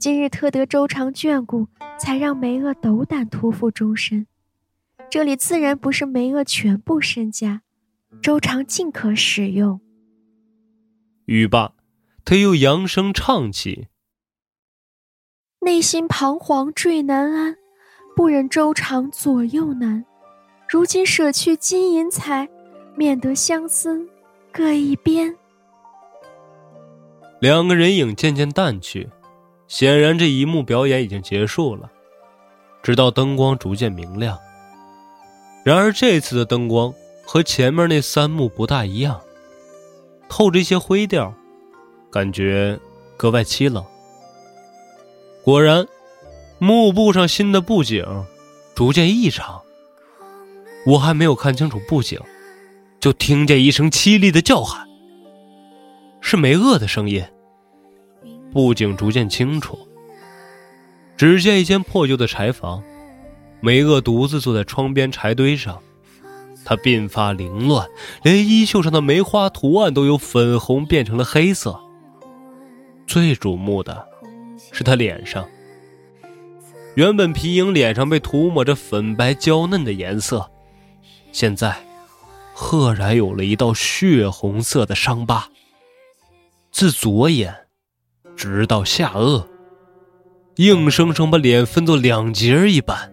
[0.02, 4.26] 今日特得周长眷顾，才让梅厄斗胆托付终身。
[5.08, 7.62] 这里自然不是梅厄全部身家，
[8.20, 9.80] 周长尽可使用。
[11.26, 11.74] 语罢，
[12.24, 13.86] 他又扬声唱起
[15.62, 17.56] ：“内心彷徨坠难安，
[18.16, 20.04] 不忍周长左右难。
[20.68, 22.48] 如今舍去金银财，
[22.96, 24.08] 免得相思
[24.50, 25.36] 各一边。”
[27.40, 29.08] 两个人影渐渐淡去。
[29.72, 31.90] 显然，这一幕表演已经结束了，
[32.82, 34.38] 直到灯光逐渐明亮。
[35.64, 36.92] 然而，这次的灯光
[37.24, 39.18] 和前面那三幕不大一样，
[40.28, 41.32] 透着一些灰调，
[42.10, 42.78] 感觉
[43.16, 43.82] 格外凄冷。
[45.42, 45.88] 果然，
[46.58, 48.04] 幕布上新的布景
[48.74, 49.62] 逐渐异常。
[50.84, 52.20] 我还没有看清楚布景，
[53.00, 54.86] 就听见一声凄厉的叫喊，
[56.20, 57.24] 是梅厄的声音。
[58.52, 59.88] 布景逐渐清楚。
[61.16, 62.82] 只见一间破旧的柴房，
[63.60, 65.80] 梅厄独自坐在窗边柴堆上，
[66.64, 67.86] 他鬓发凌乱，
[68.22, 71.80] 连衣袖上的梅花图案都由粉红变成了黑色。
[73.06, 74.08] 最瞩目的
[74.72, 75.48] 是他脸上，
[76.94, 80.50] 原本皮影脸上被涂抹着粉白娇嫩的颜色，
[81.30, 81.76] 现在
[82.52, 85.48] 赫然有了一道血红色的伤疤，
[86.72, 87.61] 自左眼。
[88.42, 89.46] 直到下颚，
[90.56, 93.12] 硬生生把脸分作两截一般。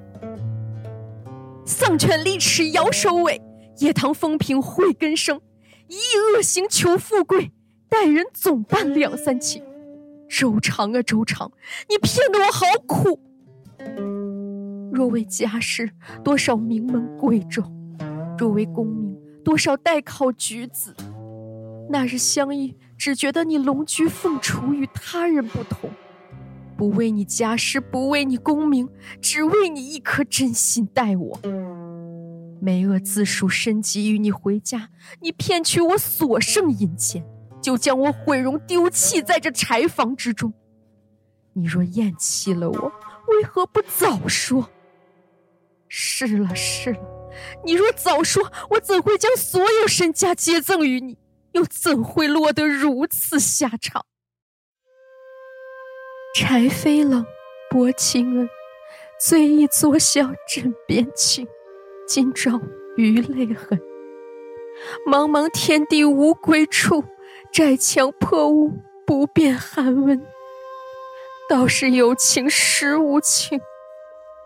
[1.68, 3.40] 丧权利齿摇首尾，
[3.78, 5.40] 野堂风平慧根生，
[5.88, 7.52] 一意恶行求富贵，
[7.88, 9.62] 待人总办两三情。
[10.28, 11.52] 周长啊周长，
[11.88, 13.20] 你骗得我好苦。
[14.92, 15.92] 若为家世，
[16.24, 17.64] 多少名门贵胄；
[18.36, 19.16] 若为功名，
[19.46, 20.92] 多少待考举子。
[21.88, 22.76] 那日相遇。
[23.00, 25.90] 只觉得你龙居凤雏，与他人不同，
[26.76, 28.90] 不为你家世，不为你功名，
[29.22, 31.40] 只为你一颗真心待我。
[32.62, 34.90] 梅厄自赎身给与你回家，
[35.22, 37.26] 你骗取我所剩银钱，
[37.62, 40.52] 就将我毁容丢弃在这柴房之中。
[41.54, 42.92] 你若厌弃了我，
[43.30, 44.70] 为何不早说？
[45.88, 47.00] 是了是了，
[47.64, 51.18] 你若早说，我怎会将所有身家皆赠与你？
[51.54, 54.06] 又怎会落得如此下场？
[56.36, 57.26] 柴扉冷，
[57.70, 58.50] 薄情恩，
[59.20, 61.48] 醉意作笑枕边情，
[62.08, 62.62] 今朝
[62.96, 63.80] 余泪痕。
[65.06, 67.04] 茫茫天地无归处，
[67.52, 68.72] 寨墙破屋
[69.06, 70.26] 不辨寒温。
[71.50, 73.60] 道是有情实无情，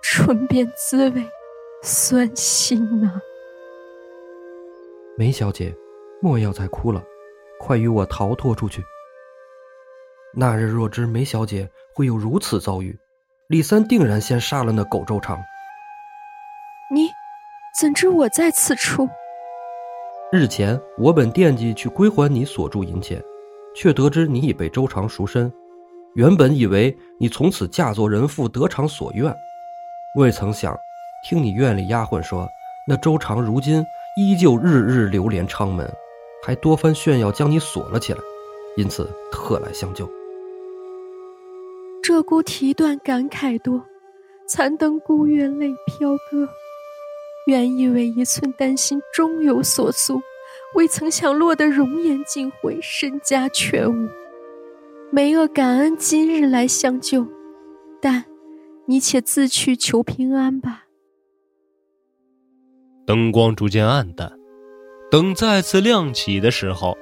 [0.01, 1.30] 唇边滋味
[1.84, 3.21] 酸心呐。
[5.17, 5.75] 梅小姐。
[6.24, 7.03] 莫要再哭了，
[7.59, 8.82] 快与我逃脱出去。
[10.34, 12.97] 那日若知梅小姐会有如此遭遇，
[13.49, 15.38] 李三定然先杀了那狗周长。
[16.89, 17.09] 你
[17.78, 19.05] 怎知我在此处？
[20.32, 23.21] 日前我本惦记去归还你所铸银钱，
[23.76, 25.51] 却得知你已被周长赎身。
[26.15, 29.36] 原本以为你从此嫁作人妇，得偿所愿，
[30.17, 30.74] 未曾想
[31.28, 32.47] 听你院里丫鬟说，
[32.88, 33.84] 那周长如今
[34.15, 35.93] 依旧日日流连昌门。
[36.45, 38.19] 还多番炫耀，将你锁了起来，
[38.75, 40.05] 因此特来相救。
[42.03, 43.79] 鹧鸪啼断，感慨多；
[44.45, 46.49] 残灯孤月，泪飘歌。
[47.47, 50.21] 原以为一寸丹心终有所诉，
[50.75, 54.09] 未曾想落得容颜尽毁，身家全无。
[55.11, 57.25] 梅厄感恩今日来相救，
[58.01, 58.25] 但
[58.85, 60.87] 你且自去求平安吧。
[63.05, 64.37] 灯光逐渐暗淡，
[65.14, 66.97] 灯再次亮起的时候，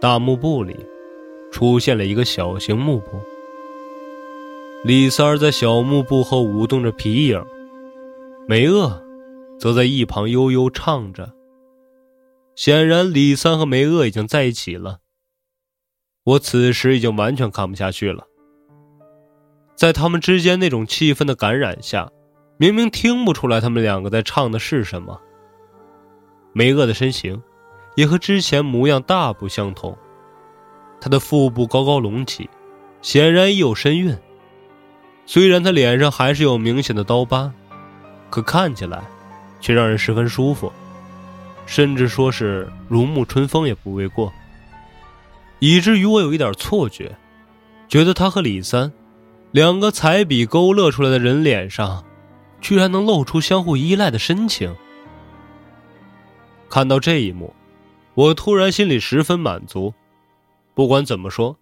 [0.00, 0.74] 大幕布里
[1.52, 3.20] 出现了一个小型幕布。
[4.82, 7.44] 李三儿在小幕布后舞动着皮影，
[8.48, 9.04] 梅厄
[9.60, 11.30] 则在一旁悠悠唱着。
[12.56, 15.00] 显然，李三和梅厄已经在一起了。
[16.24, 18.24] 我此时已经完全看不下去了，
[19.74, 22.10] 在他们之间那种气氛的感染下，
[22.56, 25.20] 明明听不出来他们两个在唱的是什么。
[26.58, 27.40] 梅厄的身形
[27.94, 29.96] 也和之前模样大不相同，
[31.00, 32.50] 她的腹部高高隆起，
[33.00, 34.18] 显然已有身孕。
[35.24, 37.52] 虽然她脸上还是有明显的刀疤，
[38.28, 39.04] 可看起来
[39.60, 40.72] 却让人十分舒服，
[41.64, 44.32] 甚至说是如沐春风也不为过。
[45.60, 47.16] 以至于我有一点错觉，
[47.86, 48.92] 觉得他和李三，
[49.52, 52.04] 两个彩笔勾勒出来的人脸上，
[52.60, 54.74] 居然能露出相互依赖的深情。
[56.68, 57.54] 看到这一幕，
[58.14, 59.94] 我突然心里十分满足。
[60.74, 61.58] 不管怎么说，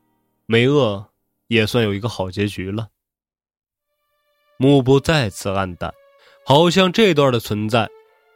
[0.47, 1.09] 梅厄
[1.49, 2.89] 也算有一个好结局了。
[4.57, 5.93] 幕布再次暗淡，
[6.45, 7.89] 好像这段的存在，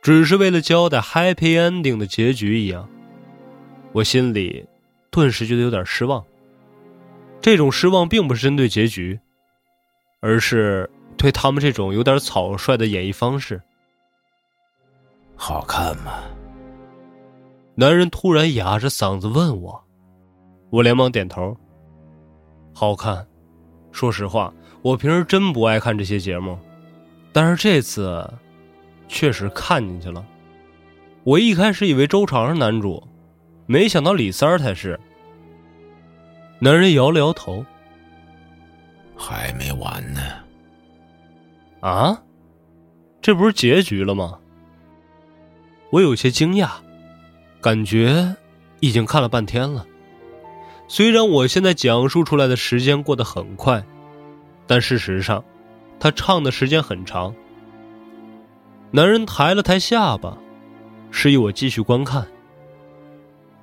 [0.03, 2.89] 只是为了交代 happy ending 的结局一样。
[3.93, 4.67] 我心里。
[5.13, 6.25] 顿时觉得有点失望。
[7.41, 9.19] 这种失望并不是针对结局，
[10.21, 13.61] 而是对他们这种有点草率的演绎方式。
[15.35, 16.23] 好看吗？
[17.81, 19.83] 男人突然哑着嗓子问我，
[20.69, 21.57] 我连忙点头。
[22.75, 23.27] 好看。
[23.91, 24.53] 说实话，
[24.83, 26.59] 我平时真不爱看这些节目，
[27.33, 28.31] 但是这次
[29.09, 30.23] 确实看进去了。
[31.25, 33.03] 我一开始以为周长是男主。
[33.65, 35.01] 没想到李三儿才是。
[36.59, 37.65] 男人摇了摇头，
[39.17, 40.21] 还没完呢。
[41.81, 42.23] 啊，
[43.23, 44.39] 这不是结局了吗？
[45.91, 46.73] 我有些惊讶，
[47.61, 48.37] 感觉
[48.81, 49.87] 已经看了半天了。
[50.89, 53.85] 虽然我现在讲述出来的时间过得很快，
[54.67, 55.45] 但事实上，
[55.99, 57.35] 他唱的时间很长。
[58.91, 60.37] 男人抬了抬下巴，
[61.11, 62.27] 示意我继续观看。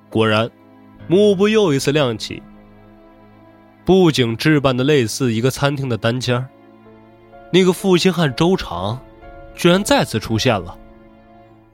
[0.08, 0.50] 果然，
[1.06, 2.42] 幕布又一次亮起。
[3.84, 6.46] 布景置办的类似一个餐厅的单间
[7.50, 9.00] 那个负心汉周长，
[9.54, 10.78] 居然再次出现了。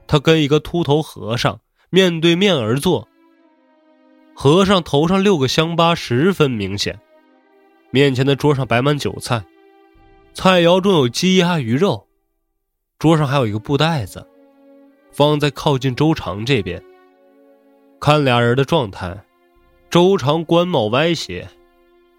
[0.07, 1.59] 他跟一个秃头和尚
[1.95, 3.07] 面对面而坐。
[4.35, 6.99] 和尚头上六个香疤十分明显。
[7.93, 9.45] 面前的桌上摆满酒菜，
[10.33, 12.09] 菜肴中有鸡鸭鱼肉。
[12.99, 14.27] 桌上还有一个布袋子，
[15.13, 16.83] 放在靠近周长这边。
[18.01, 19.17] 看俩人的状态，
[19.89, 21.49] 周长官帽歪斜，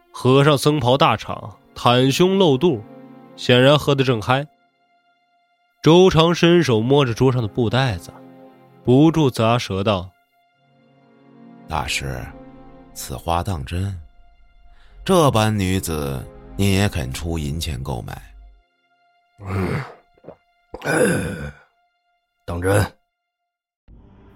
[0.10, 2.82] 和尚僧袍大敞，袒胸露肚，
[3.36, 4.48] 显然喝得正嗨。
[5.84, 8.14] 周长伸手摸着桌上的布袋子，
[8.86, 10.08] 不住咂舌道
[11.68, 12.24] ：“大师，
[12.94, 14.00] 此话当真？
[15.04, 16.24] 这般女子，
[16.56, 18.22] 你也肯出银钱购买
[20.86, 21.52] ？”“嗯，
[22.46, 22.86] 当真。”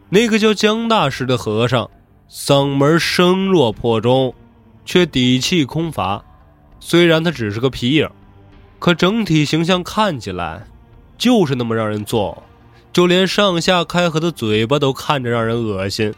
[0.09, 1.87] 那个叫江大师的和尚，
[2.27, 4.33] 嗓门声若破钟，
[4.83, 6.25] 却底气空乏。
[6.79, 8.09] 虽然他只是个皮影，
[8.79, 10.65] 可整体形象看起来
[11.19, 12.48] 就是那么让人作呕，
[12.91, 16.13] 就连上下开合的嘴巴都看着让人恶心。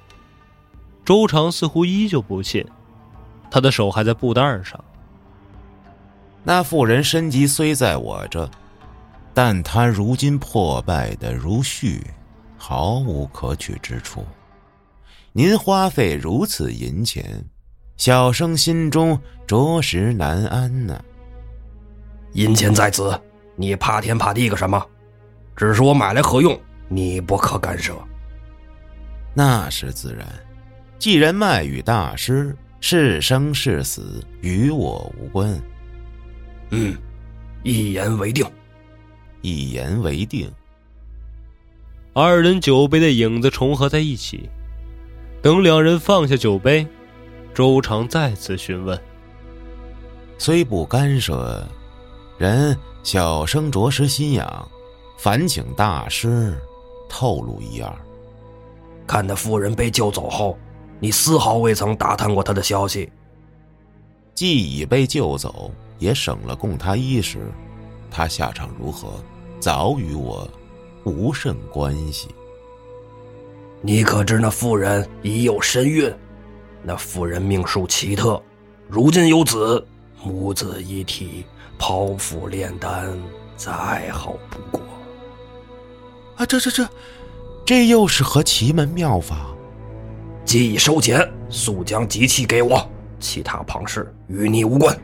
[1.03, 2.65] 周长似乎依旧不信，
[3.49, 4.84] 他的手还在布袋上。
[6.43, 8.49] 那妇人身疾虽在我这，
[9.34, 12.01] 但她如今破败的如絮。
[12.63, 14.24] 毫无可取之处，
[15.34, 17.43] 您花费如此银钱，
[17.97, 21.03] 小生心中着实难安呢。
[22.34, 23.19] 银钱在此，
[23.55, 24.86] 你怕天怕地个什么？
[25.62, 27.93] 只是我买来何用，你不可干涉。
[29.32, 30.28] 那是自然，
[30.97, 35.55] 既然卖与大师，是生是死与我无关。
[36.72, 36.97] 嗯，
[37.62, 38.43] 一言为定。
[39.41, 40.51] 一言为定。
[42.12, 44.49] 二人酒杯的影子重合在一起。
[45.43, 46.88] 等两人放下酒杯，
[47.53, 48.99] 周长再次询问
[50.39, 51.64] ：“虽不干涉，
[52.39, 54.68] 人小生着实心痒，
[55.24, 56.59] 烦请大师
[57.07, 57.93] 透露一二。
[59.05, 60.57] 看那妇人被救走后，
[60.99, 63.07] 你丝毫未曾打探过他的消息。
[64.34, 65.69] 既已被救走，
[65.99, 67.51] 也省了供他衣食。
[68.09, 69.24] 他下场如何，
[69.59, 70.49] 早与我……”
[71.05, 72.28] 无甚关系。
[73.84, 76.11] 你可知那妇人已有身孕？
[76.82, 78.41] 那妇人命数奇特，
[78.89, 79.86] 如今有子，
[80.24, 81.45] 母子一体，
[81.78, 83.15] 剖腹炼丹，
[83.55, 84.82] 再好不过。
[86.41, 86.89] 啊，这这这，
[87.63, 89.51] 这又是何奇门妙法？
[90.43, 92.89] 既已收钱，速将吉器给我，
[93.19, 94.97] 其他旁事与你无关。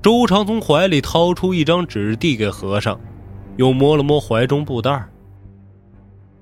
[0.00, 2.96] 周长从怀里掏出一张纸，递给和尚，
[3.56, 5.04] 又摸了摸怀中布袋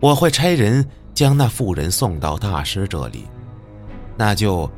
[0.00, 0.86] 我会差人。
[1.14, 3.26] 将那妇人送到大师这里，
[4.16, 4.68] 那就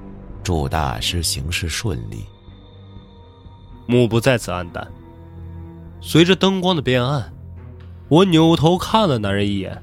[0.43, 2.25] 祝大师行事顺利。
[3.87, 4.87] 幕布再次暗淡，
[6.01, 7.33] 随着灯光的变暗，
[8.09, 9.83] 我扭头看了男人一眼，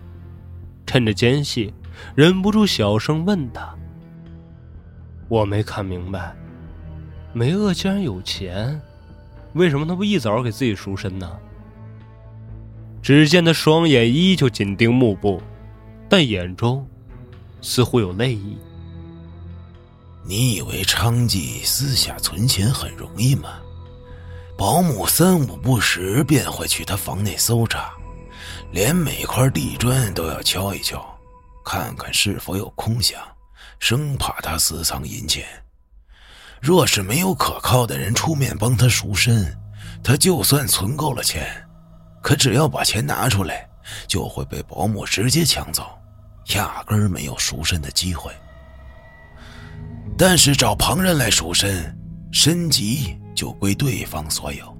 [0.85, 1.73] 趁着间隙，
[2.15, 3.75] 忍不住小声问他
[5.29, 6.35] ：“我没看明白，
[7.33, 8.79] 梅厄既然有钱，
[9.53, 11.31] 为什么他不一早给自己赎身呢？”
[13.01, 15.41] 只见他双眼依旧紧盯幕布。
[16.13, 16.85] 但眼中
[17.61, 18.57] 似乎有泪意。
[20.25, 23.51] 你以为娼妓私下存钱很容易吗？
[24.57, 27.93] 保姆三五不时便会去他房内搜查，
[28.71, 31.03] 连每块地砖都要敲一敲，
[31.65, 33.19] 看看是否有空响，
[33.79, 35.45] 生怕他私藏银钱。
[36.61, 39.57] 若是没有可靠的人出面帮他赎身，
[40.01, 41.45] 他就算存够了钱，
[42.21, 43.67] 可只要把钱拿出来，
[44.07, 45.85] 就会被保姆直接抢走。
[46.55, 48.31] 压根没有赎身的机会，
[50.17, 51.95] 但是找旁人来赎身，
[52.31, 54.77] 身级就归对方所有，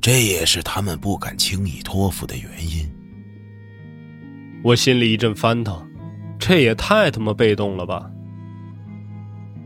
[0.00, 2.88] 这也是他们不敢轻易托付的原因。
[4.66, 5.80] 我心里一阵翻腾，
[6.40, 8.10] 这也太他妈被动了吧！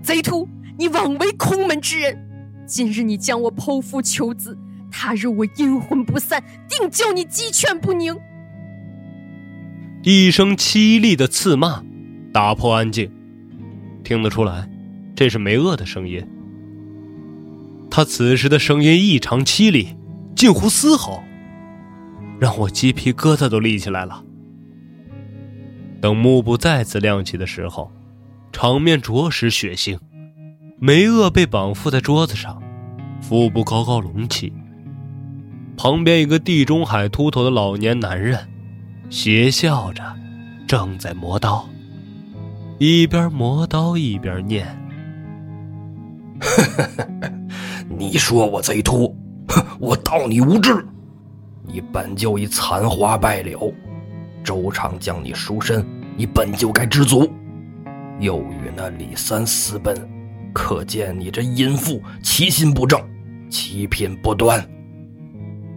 [0.03, 0.47] 贼徒，
[0.79, 2.19] 你枉为空门之人！
[2.67, 4.59] 今日你将我剖腹求子，
[4.91, 8.15] 他日我阴魂不散，定叫你鸡犬不宁！
[10.03, 11.83] 一声凄厉的刺骂，
[12.31, 13.11] 打破安静。
[14.05, 14.69] 听得出来，
[15.17, 16.23] 这是梅厄的声音。
[17.91, 19.97] 他此时的声音异常凄厉，
[20.37, 21.23] 近乎嘶吼，
[22.39, 24.25] 让我鸡皮疙瘩都立起来了。
[26.01, 27.91] 等幕布再次亮起的时候，
[28.53, 29.99] 场面着实血腥。
[30.79, 32.63] 梅厄被绑缚在桌子上，
[33.21, 34.53] 腹部高高隆起，
[35.77, 38.49] 旁边一个地中海秃头的老年男人。
[39.11, 40.03] 邪笑着，
[40.67, 41.69] 正在磨刀，
[42.79, 44.67] 一边磨刀一边念
[47.99, 49.15] ：“你说我贼秃，
[49.81, 50.87] 我道你无知。
[51.67, 53.75] 你本就已残花败柳，
[54.43, 55.84] 周长将你赎身，
[56.16, 57.30] 你本就该知足。
[58.18, 59.97] 又与那李三私奔，
[60.53, 63.01] 可见你这淫妇其心不正，
[63.49, 64.62] 其品不端。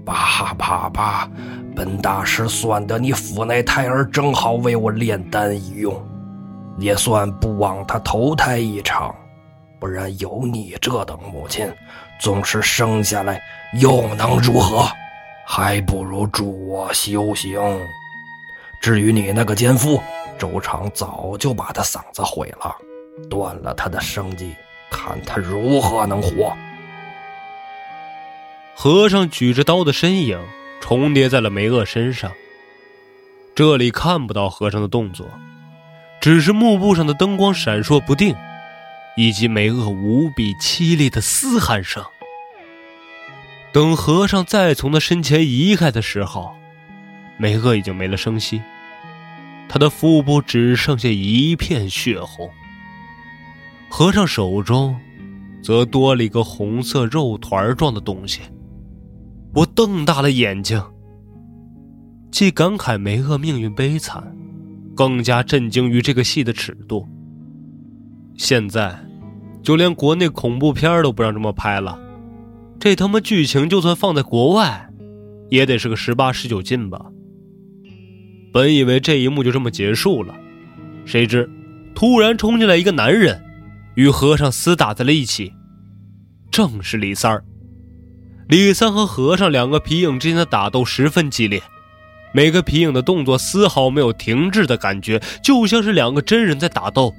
[0.06, 1.30] 叭叭叭！”
[1.76, 5.96] 本大师算得你府内胎儿正好为我炼丹一用，
[6.78, 9.16] 也算不枉他投胎一场。
[9.80, 11.68] 不然有你这等母亲，
[12.20, 13.42] 纵使生下来
[13.82, 14.86] 又能如何？
[15.48, 17.60] 还不如助我修行。
[18.84, 20.04] 至于你那个奸夫，
[20.38, 22.76] 周长早就把他嗓子毁了，
[23.30, 24.54] 断了他的生计，
[24.92, 26.54] 看他如何能活。
[28.76, 30.38] 和尚举着刀的身影。
[30.82, 32.30] 重叠在了梅厄身上。
[33.56, 35.26] 这里看不到和尚的动作，
[36.20, 38.36] 只是幕布上的灯光闪烁不定，
[39.16, 42.04] 以及梅厄无比凄厉的嘶喊声。
[43.72, 46.54] 等和尚再从他身前移开的时候，
[47.38, 48.62] 梅厄已经没了声息，
[49.68, 52.50] 他的腹部只剩下一片血红。
[53.90, 54.96] 和尚手中，
[55.62, 58.42] 则多了一个红色肉团状的东西。
[59.54, 60.84] 我瞪大了眼睛，
[62.32, 64.36] 既感慨梅厄命运悲惨，
[64.96, 67.08] 更加震惊于这个戏的尺度。
[68.36, 69.00] 现在，
[69.62, 72.00] 就连国内恐怖片都不让这么拍了，
[72.80, 74.90] 这他妈剧情就算放在国外，
[75.52, 77.00] 也得是个十八十九禁吧。
[78.54, 80.36] 本以为这一幕就这么结束了，
[81.06, 81.50] 谁知
[81.96, 83.44] 突然冲进来一个男人，
[83.96, 85.52] 与和尚厮打在了一起，
[86.52, 87.44] 正是李三儿。
[88.48, 91.64] 李三和和尚两个皮影之间的打斗十分激烈，
[92.32, 97.12] 每个皮影的动作丝毫没有停滞的感觉，就像是两个真人在打斗，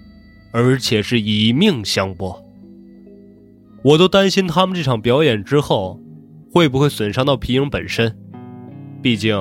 [0.53, 2.41] 而且是以命相搏。
[3.83, 6.01] 我都担心他们这场表演之后，
[6.53, 8.17] 会不会损伤到皮影本身，
[9.03, 9.37] 毕竟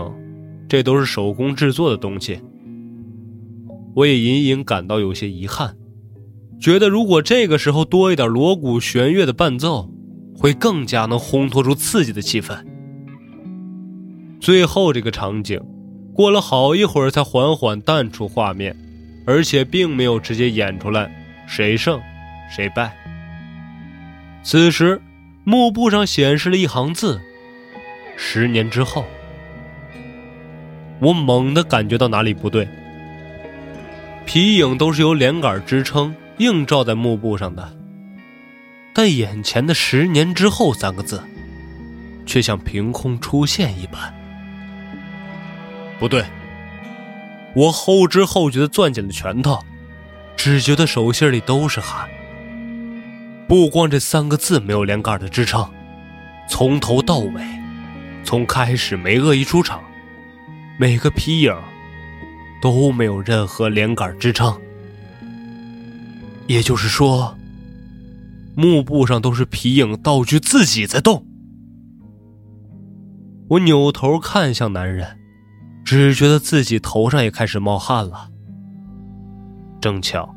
[0.74, 2.42] 这都是手工制作的东西。
[3.94, 5.78] 我也隐隐感到有些遗憾，
[6.60, 9.92] 觉得如果这个时候多一点锣鼓弦乐的伴奏。
[10.36, 12.58] 会更加能烘托出刺激的气氛。
[14.42, 15.62] 最后这个场景，
[16.12, 18.76] 过了好一会儿，才缓缓淡出画面，
[19.28, 21.10] 而且并没有直接演出来
[21.48, 22.02] 谁胜
[22.54, 22.98] 谁败。
[24.42, 25.00] 此时，
[25.44, 27.22] 幕布上显示了一行字
[28.18, 29.06] ：“十年之后。”
[31.00, 32.68] 我猛地感觉到哪里不对。
[34.26, 37.74] 皮影都是由连杆支撑，映照在幕布上的，
[38.94, 41.22] 但眼前的“十年之后”三个字，
[42.26, 44.14] 却像凭空出现一般。
[46.00, 46.24] 不对，
[47.54, 49.60] 我后知后觉的攥紧了拳头，
[50.38, 52.08] 只觉得手心里都是汗。
[53.46, 55.70] 不光这三个字没有连杆的支撑，
[56.50, 57.42] 从头到尾，
[58.24, 59.84] 从开始没恶意出场，
[60.80, 61.56] 每个皮影
[62.62, 64.60] 都没有任何连杆支撑。
[66.48, 67.36] 也就是说，
[68.56, 71.26] 幕布上都是皮影道具自己在动。
[73.50, 75.20] 我扭头看向男人。
[75.86, 78.30] 只觉得自己头上也开始冒汗了。
[79.82, 80.34] 正巧，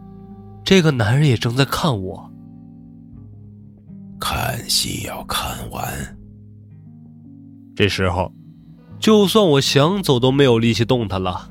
[0.65, 2.29] 这个男人也正在看我。
[4.19, 5.89] 看戏要看完。
[7.77, 8.33] 这时候，
[8.99, 11.51] 就算我想走都没有力气动弹了，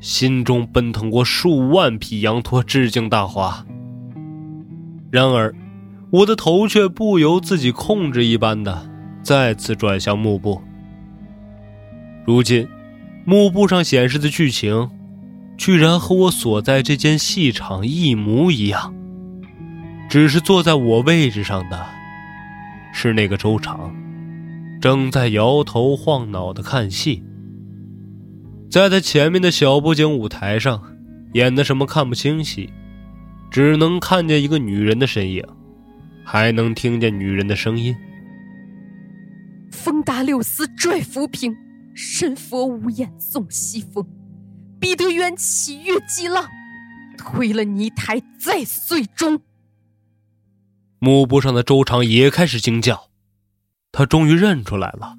[0.00, 3.64] 心中奔腾过数万匹羊驼致敬大华。
[5.10, 5.54] 然而，
[6.10, 8.88] 我的头却不由自己控制一般的
[9.22, 10.60] 再次转向幕布。
[12.24, 12.66] 如今。
[13.28, 14.88] 幕布上显示的剧情，
[15.58, 18.94] 居然和我所在这间戏场一模一样。
[20.08, 21.86] 只是坐在我位置上的，
[22.92, 23.92] 是那个周长，
[24.80, 27.22] 正在摇头晃脑的看戏。
[28.70, 30.82] 在他前面的小布景舞台上，
[31.34, 32.70] 演的什么看不清晰，
[33.50, 35.44] 只能看见一个女人的身影，
[36.24, 37.94] 还能听见女人的声音
[39.70, 41.56] ：“风达六丝拽浮萍。”
[41.98, 44.06] 神佛无眼送西风，
[44.78, 46.46] 彼得缘起越激浪，
[47.16, 49.40] 推了泥台在碎中。
[50.98, 53.08] 幕布上的周长也开始惊叫，
[53.96, 55.14] 他终于认出来了，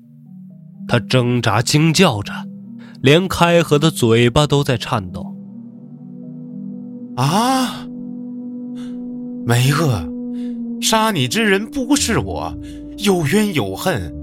[0.87, 2.31] 他挣扎惊叫着，
[3.01, 5.35] 连开合的嘴巴都在颤抖。
[7.15, 7.87] 啊！
[9.47, 10.07] 梅厄，
[10.79, 12.55] 杀你之人不是我，
[12.97, 14.13] 有冤有恨，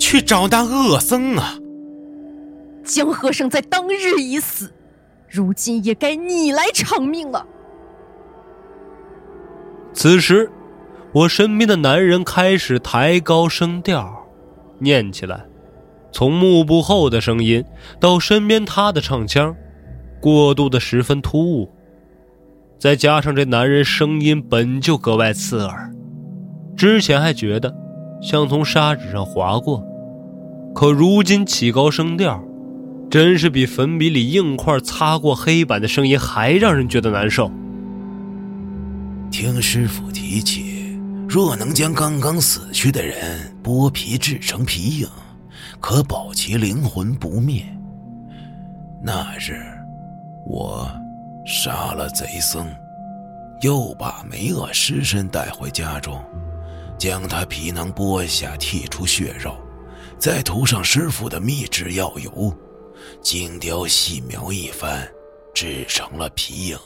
[0.00, 1.58] 去找那恶僧啊！
[2.82, 4.72] 江和尚在当日已死，
[5.28, 7.46] 如今也该你来偿命了。
[9.92, 10.50] 此时，
[11.12, 14.26] 我身边的男人开始抬高声调，
[14.78, 15.44] 念起来，
[16.10, 17.62] 从幕布后的声音
[18.00, 19.54] 到身边他的唱腔，
[20.20, 21.70] 过渡的十分突兀。
[22.78, 25.92] 再加上这男人声音本就格外刺耳，
[26.74, 27.76] 之前还觉得
[28.22, 29.84] 像从砂纸上划过，
[30.74, 32.42] 可如今起高声调。
[33.10, 37.52] 真是比粉笔里硬块擦过黑板的声音还让人觉得难受。
[39.30, 40.71] 听师傅提起，
[41.28, 45.08] 若能将刚刚死去的人剥皮制成皮影，
[45.80, 47.64] 可保其灵魂不灭。
[49.02, 49.60] 那日，
[50.46, 50.90] 我
[51.46, 52.68] 杀了贼僧，
[53.62, 56.22] 又把梅厄尸身带回家中，
[56.98, 59.56] 将他皮囊剥下，剔出血肉，
[60.18, 62.54] 再涂上师傅的秘制药油。
[63.20, 65.08] 精雕细描一番，
[65.54, 66.78] 制成了皮影。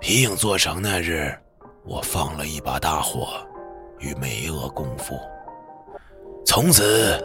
[0.00, 1.32] 皮影做成那日，
[1.84, 3.28] 我放了一把大火，
[3.98, 5.18] 与梅厄共赴。
[6.44, 7.20] 从此，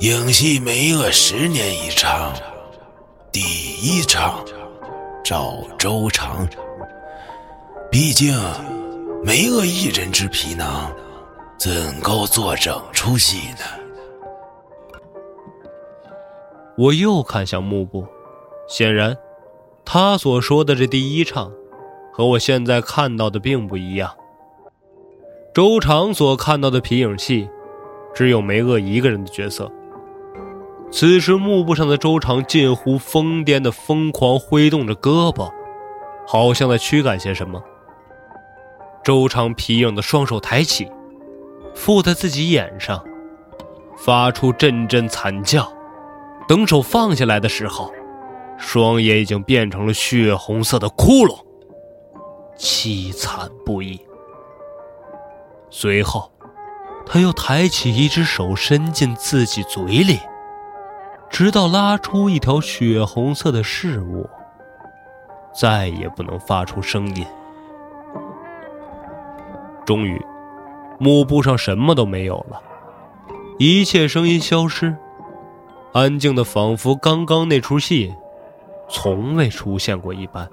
[0.00, 2.34] 影戏梅厄十年一场，
[3.32, 4.44] 第一场
[5.24, 6.46] 赵州长。
[7.90, 8.36] 毕竟，
[9.24, 10.92] 梅厄一人之皮囊，
[11.58, 13.64] 怎够做整出戏呢？
[16.76, 18.04] 我又看向幕布，
[18.68, 19.16] 显然，
[19.84, 21.52] 他所说的这第一场，
[22.16, 24.08] 和我现在看到的并不一样。
[25.52, 27.48] 周长所看到的皮影戏，
[28.14, 29.68] 只有梅厄一个人的角色。
[30.92, 35.50] 此时幕布上的周长近乎疯癫的疯狂挥动着胳膊，
[36.24, 37.60] 好像在驱赶些什么。
[39.02, 40.88] 周长皮影的双手抬起，
[41.74, 43.04] 附在自己眼上，
[43.96, 45.68] 发出阵阵惨叫。
[46.46, 47.92] 等手放下来的时候，
[48.56, 51.36] 双眼已经变成了血红色的窟窿，
[52.56, 54.00] 凄惨不已。
[55.70, 56.30] 随后，
[57.04, 60.20] 他又抬起一只手伸进自己嘴里，
[61.28, 64.28] 直到拉出一条血红色的事物，
[65.52, 67.26] 再也不能发出声音。
[69.84, 70.24] 终于，
[70.98, 72.62] 幕布上什么都没有了，
[73.58, 74.96] 一切声音消失。
[75.92, 78.12] 安静的仿佛刚刚那出戏
[78.88, 80.48] 从未出现过一般，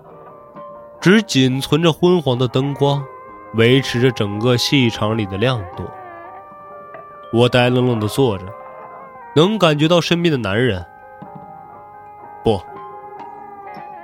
[1.01, 3.03] 只仅存着昏黄的灯光，
[3.55, 5.83] 维持着整个戏场里的亮度。
[7.33, 8.45] 我呆愣愣的坐着，
[9.35, 10.85] 能感觉到身边的男人，
[12.43, 12.61] 不，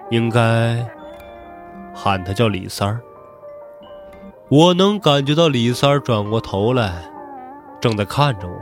[0.09, 0.83] 应该
[1.93, 2.99] 喊他叫李三儿。
[4.49, 7.03] 我能感觉到李三儿转过头来，
[7.79, 8.59] 正在看着我。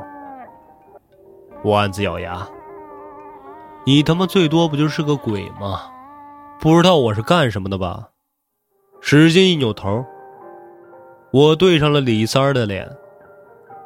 [1.63, 2.45] 我暗自咬牙。
[3.85, 5.83] 你他妈最多不就是个鬼吗？
[6.59, 8.09] 不知道我是干什么的吧？
[9.07, 10.03] 使劲一扭头，
[11.31, 12.89] 我对上了李三儿的脸。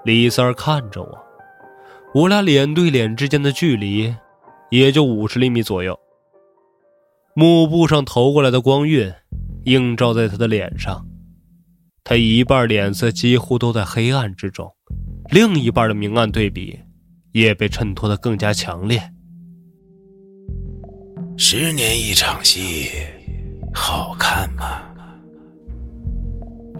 [0.05, 1.17] 李三儿看着我，
[2.13, 4.15] 我俩脸对脸之间的距离
[4.69, 5.99] 也就五十厘米左右。
[7.33, 9.13] 幕布上投过来的光晕
[9.65, 11.05] 映照在他的脸上，
[12.05, 14.73] 他一半脸色几乎都在黑暗之中，
[15.31, 16.79] 另一半的明暗对比
[17.33, 19.01] 也被衬托的更加强烈。
[21.35, 22.89] 十年一场戏，
[23.73, 24.08] 好？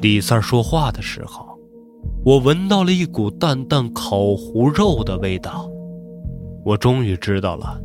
[0.02, 1.46] 李三说话的时候，
[2.24, 5.70] 我闻到了一股淡淡烤糊肉的味道。
[6.64, 7.82] 我终于知道了，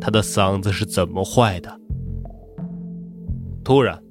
[0.00, 1.80] 他的嗓子是怎么坏的。
[3.62, 4.02] 突然，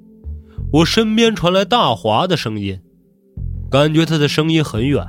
[0.71, 2.79] 我身边传来大华的声音，
[3.69, 5.05] 感觉他的声音很远。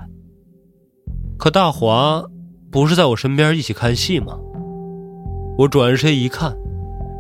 [1.37, 2.25] 可大华
[2.71, 4.39] 不是在我身边一起看戏吗？
[5.59, 6.57] 我转身一看。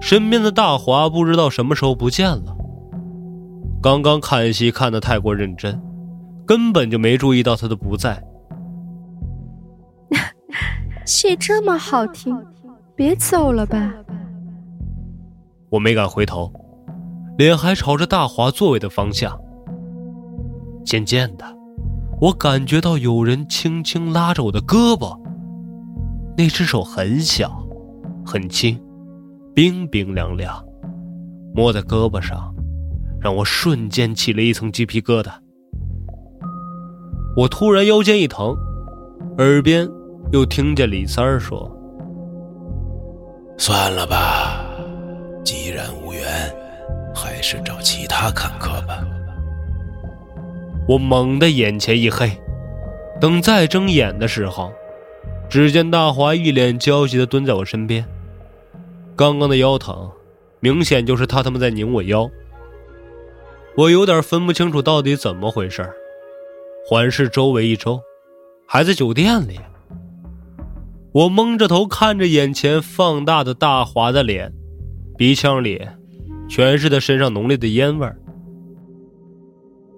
[0.00, 2.55] 身边的大华不知道什么时候不见了。
[3.82, 5.80] 刚刚看戏看得太过认真，
[6.46, 8.22] 根本就没注意到他的不在。
[11.06, 12.36] 戏这么好听，
[12.96, 13.92] 别走了吧。
[15.70, 16.52] 我没敢回头，
[17.36, 19.38] 脸还朝着大华座位的方向。
[20.84, 21.44] 渐渐的，
[22.20, 25.16] 我感觉到有人轻轻拉着我的胳膊，
[26.36, 27.64] 那只手很小，
[28.24, 28.80] 很轻。
[29.54, 30.64] 冰冰凉凉，
[31.54, 32.54] 摸在胳膊上，
[33.26, 35.32] 让我瞬间起了一层鸡皮疙瘩。
[37.36, 38.56] 我突然腰间一疼，
[39.38, 39.88] 耳边
[40.30, 41.68] 又听见李三儿说
[43.58, 44.64] ：“算了吧，
[45.44, 46.22] 既然无缘，
[47.12, 49.04] 还是找其他看客吧。”
[50.86, 52.30] 我猛地眼前一黑，
[53.20, 54.70] 等再睁眼的时候，
[55.48, 58.06] 只见大华一脸焦急的蹲在我身边。
[59.16, 60.12] 刚刚的腰疼，
[60.60, 62.30] 明显就是他他妈在拧我腰。
[63.76, 65.86] 我有点分不清楚到底怎么回事
[66.88, 68.00] 环视周围一周，
[68.66, 69.60] 还在酒店里。
[71.12, 74.52] 我蒙着头看着眼前放大的大华的脸，
[75.18, 75.86] 鼻腔里
[76.48, 78.08] 全是他身上浓烈的烟味。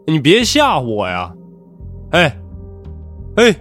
[0.06, 1.34] 你别吓唬我呀！
[2.12, 2.40] 哎，
[3.36, 3.54] 哎，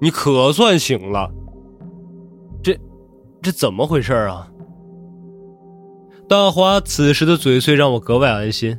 [0.00, 1.30] 你可算醒了。
[2.62, 2.76] 这
[3.40, 4.51] 这怎么回事啊？
[6.32, 8.78] 大华此时的嘴碎让我格外安心。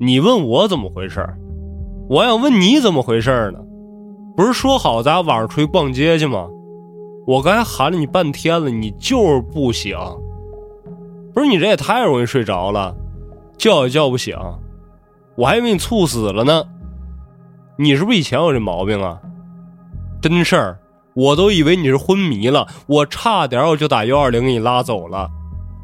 [0.00, 1.22] 你问我怎么回事
[2.08, 3.58] 我想问你怎么回事呢？
[4.34, 6.48] 不是说好咱俩晚上出去逛街去吗？
[7.26, 9.94] 我刚才喊了你半天了，你就是不醒。
[11.34, 12.96] 不是你这也太容易睡着了，
[13.58, 14.34] 叫也叫不醒，
[15.36, 16.64] 我还以为你猝死了呢。
[17.76, 19.20] 你是不是以前有这毛病啊？
[20.22, 20.78] 真事儿。
[21.12, 25.28] 我都以为你是昏迷了，我差点我就打幺二零给你拉走了，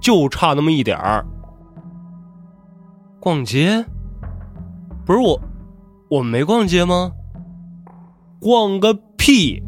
[0.01, 1.26] 就差那么一点儿。
[3.20, 3.84] 逛街？
[5.05, 5.40] 不是我，
[6.11, 7.12] 我没逛街吗？
[8.40, 9.62] 逛个屁！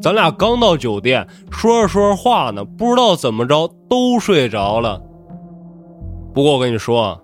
[0.00, 5.02] 咱俩刚到酒店，说着说着话呢，不知道怎么着都睡着了。
[6.32, 7.20] 不过我跟你说，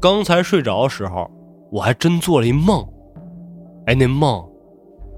[0.00, 1.30] 刚才睡着的时候，
[1.70, 2.84] 我还真做了一梦。
[3.86, 4.44] 哎，那梦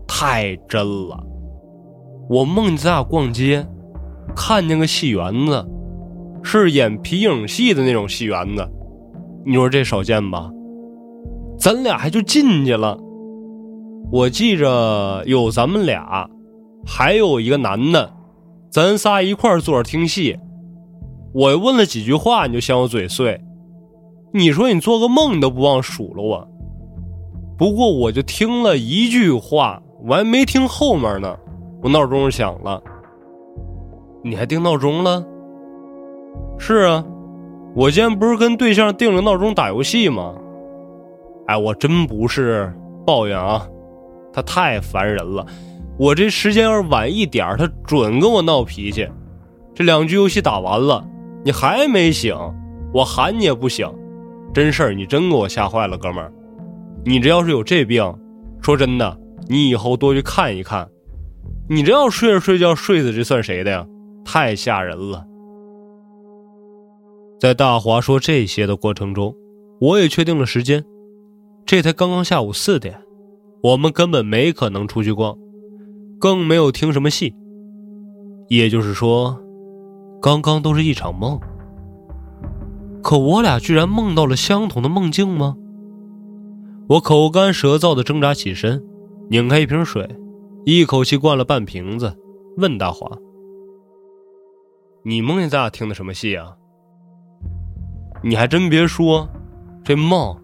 [0.06, 1.18] 太真了。
[2.28, 3.66] 我梦见咱俩逛街，
[4.36, 5.66] 看见个戏园子，
[6.42, 8.68] 是演皮影戏的那种戏园子。
[9.44, 10.50] 你说这少见吧？
[11.58, 12.98] 咱俩还就进去了。
[14.12, 16.28] 我记着有咱们俩，
[16.86, 18.12] 还有一个男的，
[18.70, 20.38] 咱仨一块坐着听戏。
[21.34, 23.40] 我问了几句话，你就嫌我嘴碎。
[24.32, 26.48] 你说你做个梦你都不忘数落我。
[27.58, 31.36] 不过我就听了一句话，我还没听后面呢。
[31.82, 32.82] 我闹钟响了，
[34.22, 35.24] 你还定闹钟了？
[36.58, 37.04] 是啊，
[37.74, 40.34] 我今天不是跟对象定了闹钟打游戏吗？
[41.46, 42.70] 哎，我真不是
[43.06, 43.66] 抱怨啊，
[44.32, 45.46] 他太烦人了。
[45.98, 49.08] 我这时间要是晚一点，他准跟我闹脾气。
[49.74, 51.02] 这两局游戏打完了，
[51.44, 52.36] 你还没醒，
[52.92, 53.88] 我喊你也不醒，
[54.52, 56.32] 真事儿，你真给我吓坏了，哥们儿。
[57.04, 58.14] 你这要是有这病，
[58.60, 60.86] 说真的，你以后多去看一看。
[61.70, 63.86] 你这要睡着睡觉睡死，这算谁的呀？
[64.24, 65.24] 太吓人了。
[67.38, 69.34] 在大华说这些的过程中，
[69.80, 70.84] 我也确定了时间，
[71.64, 73.00] 这才刚刚下午四点，
[73.62, 75.38] 我们根本没可能出去逛，
[76.18, 77.32] 更没有听什么戏。
[78.48, 79.40] 也就是说，
[80.20, 81.38] 刚刚都是一场梦。
[83.02, 85.56] 可我俩居然梦到了相同的梦境吗？
[86.88, 88.82] 我口干舌燥的挣扎起身，
[89.30, 90.08] 拧开一瓶水，
[90.64, 92.16] 一口气灌了半瓶子，
[92.56, 93.16] 问大华
[95.04, 96.56] ：“你梦见咱俩听的什么戏啊？”
[98.28, 99.26] 你还真别说，
[99.82, 100.36] 这梦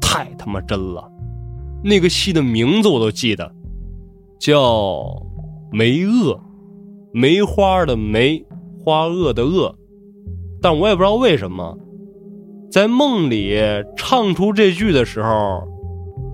[0.00, 1.04] 太他妈真了。
[1.82, 3.52] 那个戏的名字我都记得，
[4.38, 4.60] 叫
[5.72, 6.36] 《梅萼》，
[7.12, 8.40] 梅花的梅，
[8.84, 9.74] 花萼的萼。
[10.62, 11.76] 但我也不知道为什么，
[12.70, 13.58] 在梦里
[13.96, 15.66] 唱出这句的时候，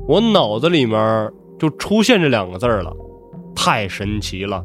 [0.06, 2.94] 我脑子里面就出现这两个字了，
[3.56, 4.62] 太神奇了。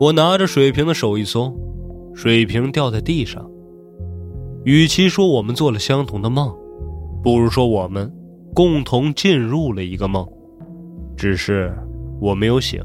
[0.00, 1.54] 我拿着水瓶的手一松，
[2.14, 3.46] 水瓶掉在地上。
[4.66, 6.52] 与其说我们做了相同的梦，
[7.22, 8.12] 不如说我们
[8.52, 10.26] 共同进入了一个梦，
[11.16, 11.72] 只是
[12.20, 12.82] 我没有醒，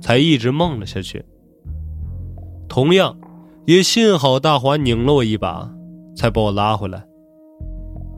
[0.00, 1.24] 才一直梦了下去。
[2.68, 3.18] 同样，
[3.66, 5.68] 也幸好大华拧了我一把，
[6.14, 7.04] 才把我拉回来。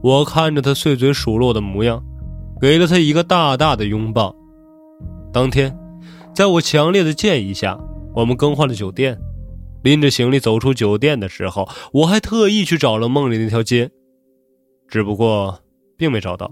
[0.03, 2.05] 我看着他碎嘴数落的模样，
[2.61, 4.37] 给了他一个大大的拥抱。
[5.33, 5.75] 当天，
[6.35, 7.81] 在我强烈的建议下，
[8.15, 9.19] 我们更换了酒店。
[9.83, 13.91] 拎着行李走出酒店的时候，我还特意去找了梦里那条街，
[14.89, 15.61] 只不过
[15.97, 16.51] 并没找到，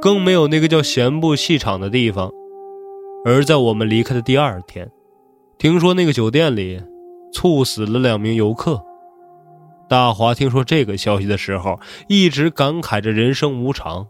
[0.00, 2.32] 更没有那个叫闲步戏场的地方。
[3.24, 4.90] 而在我们离开的第二天，
[5.58, 6.82] 听说那个酒店里
[7.32, 8.82] 猝死了两名游客。
[9.88, 14.08] 大华听说这个消息的时候，一直感慨着人生无常，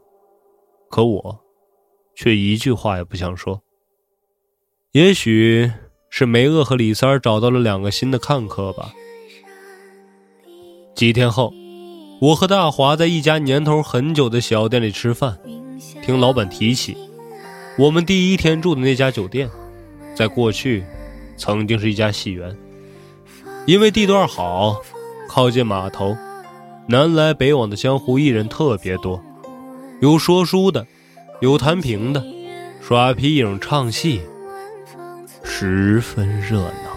[0.91, 1.41] 可我
[2.17, 3.63] 却一句话也不想说。
[4.93, 5.71] 也许。
[6.19, 8.93] 是梅厄和李三儿找到了两个新的看客吧。
[10.93, 11.55] 几天后，
[12.21, 15.39] 我和大华在一家年头很久的小店里吃饭，
[16.03, 16.97] 听老板提起，
[17.79, 19.49] 我们第一天住的那家酒店，
[20.17, 20.83] 在过去
[21.37, 22.59] 曾经是一家戏园，
[23.65, 24.81] 因为地段好，
[25.29, 26.17] 靠近码头，
[26.89, 29.23] 南来北往的江湖艺人特别多，
[30.01, 30.85] 有说书的，
[31.41, 32.25] 有弹评的，
[32.83, 34.21] 耍皮影唱戏。
[35.51, 36.88] 十分热闹。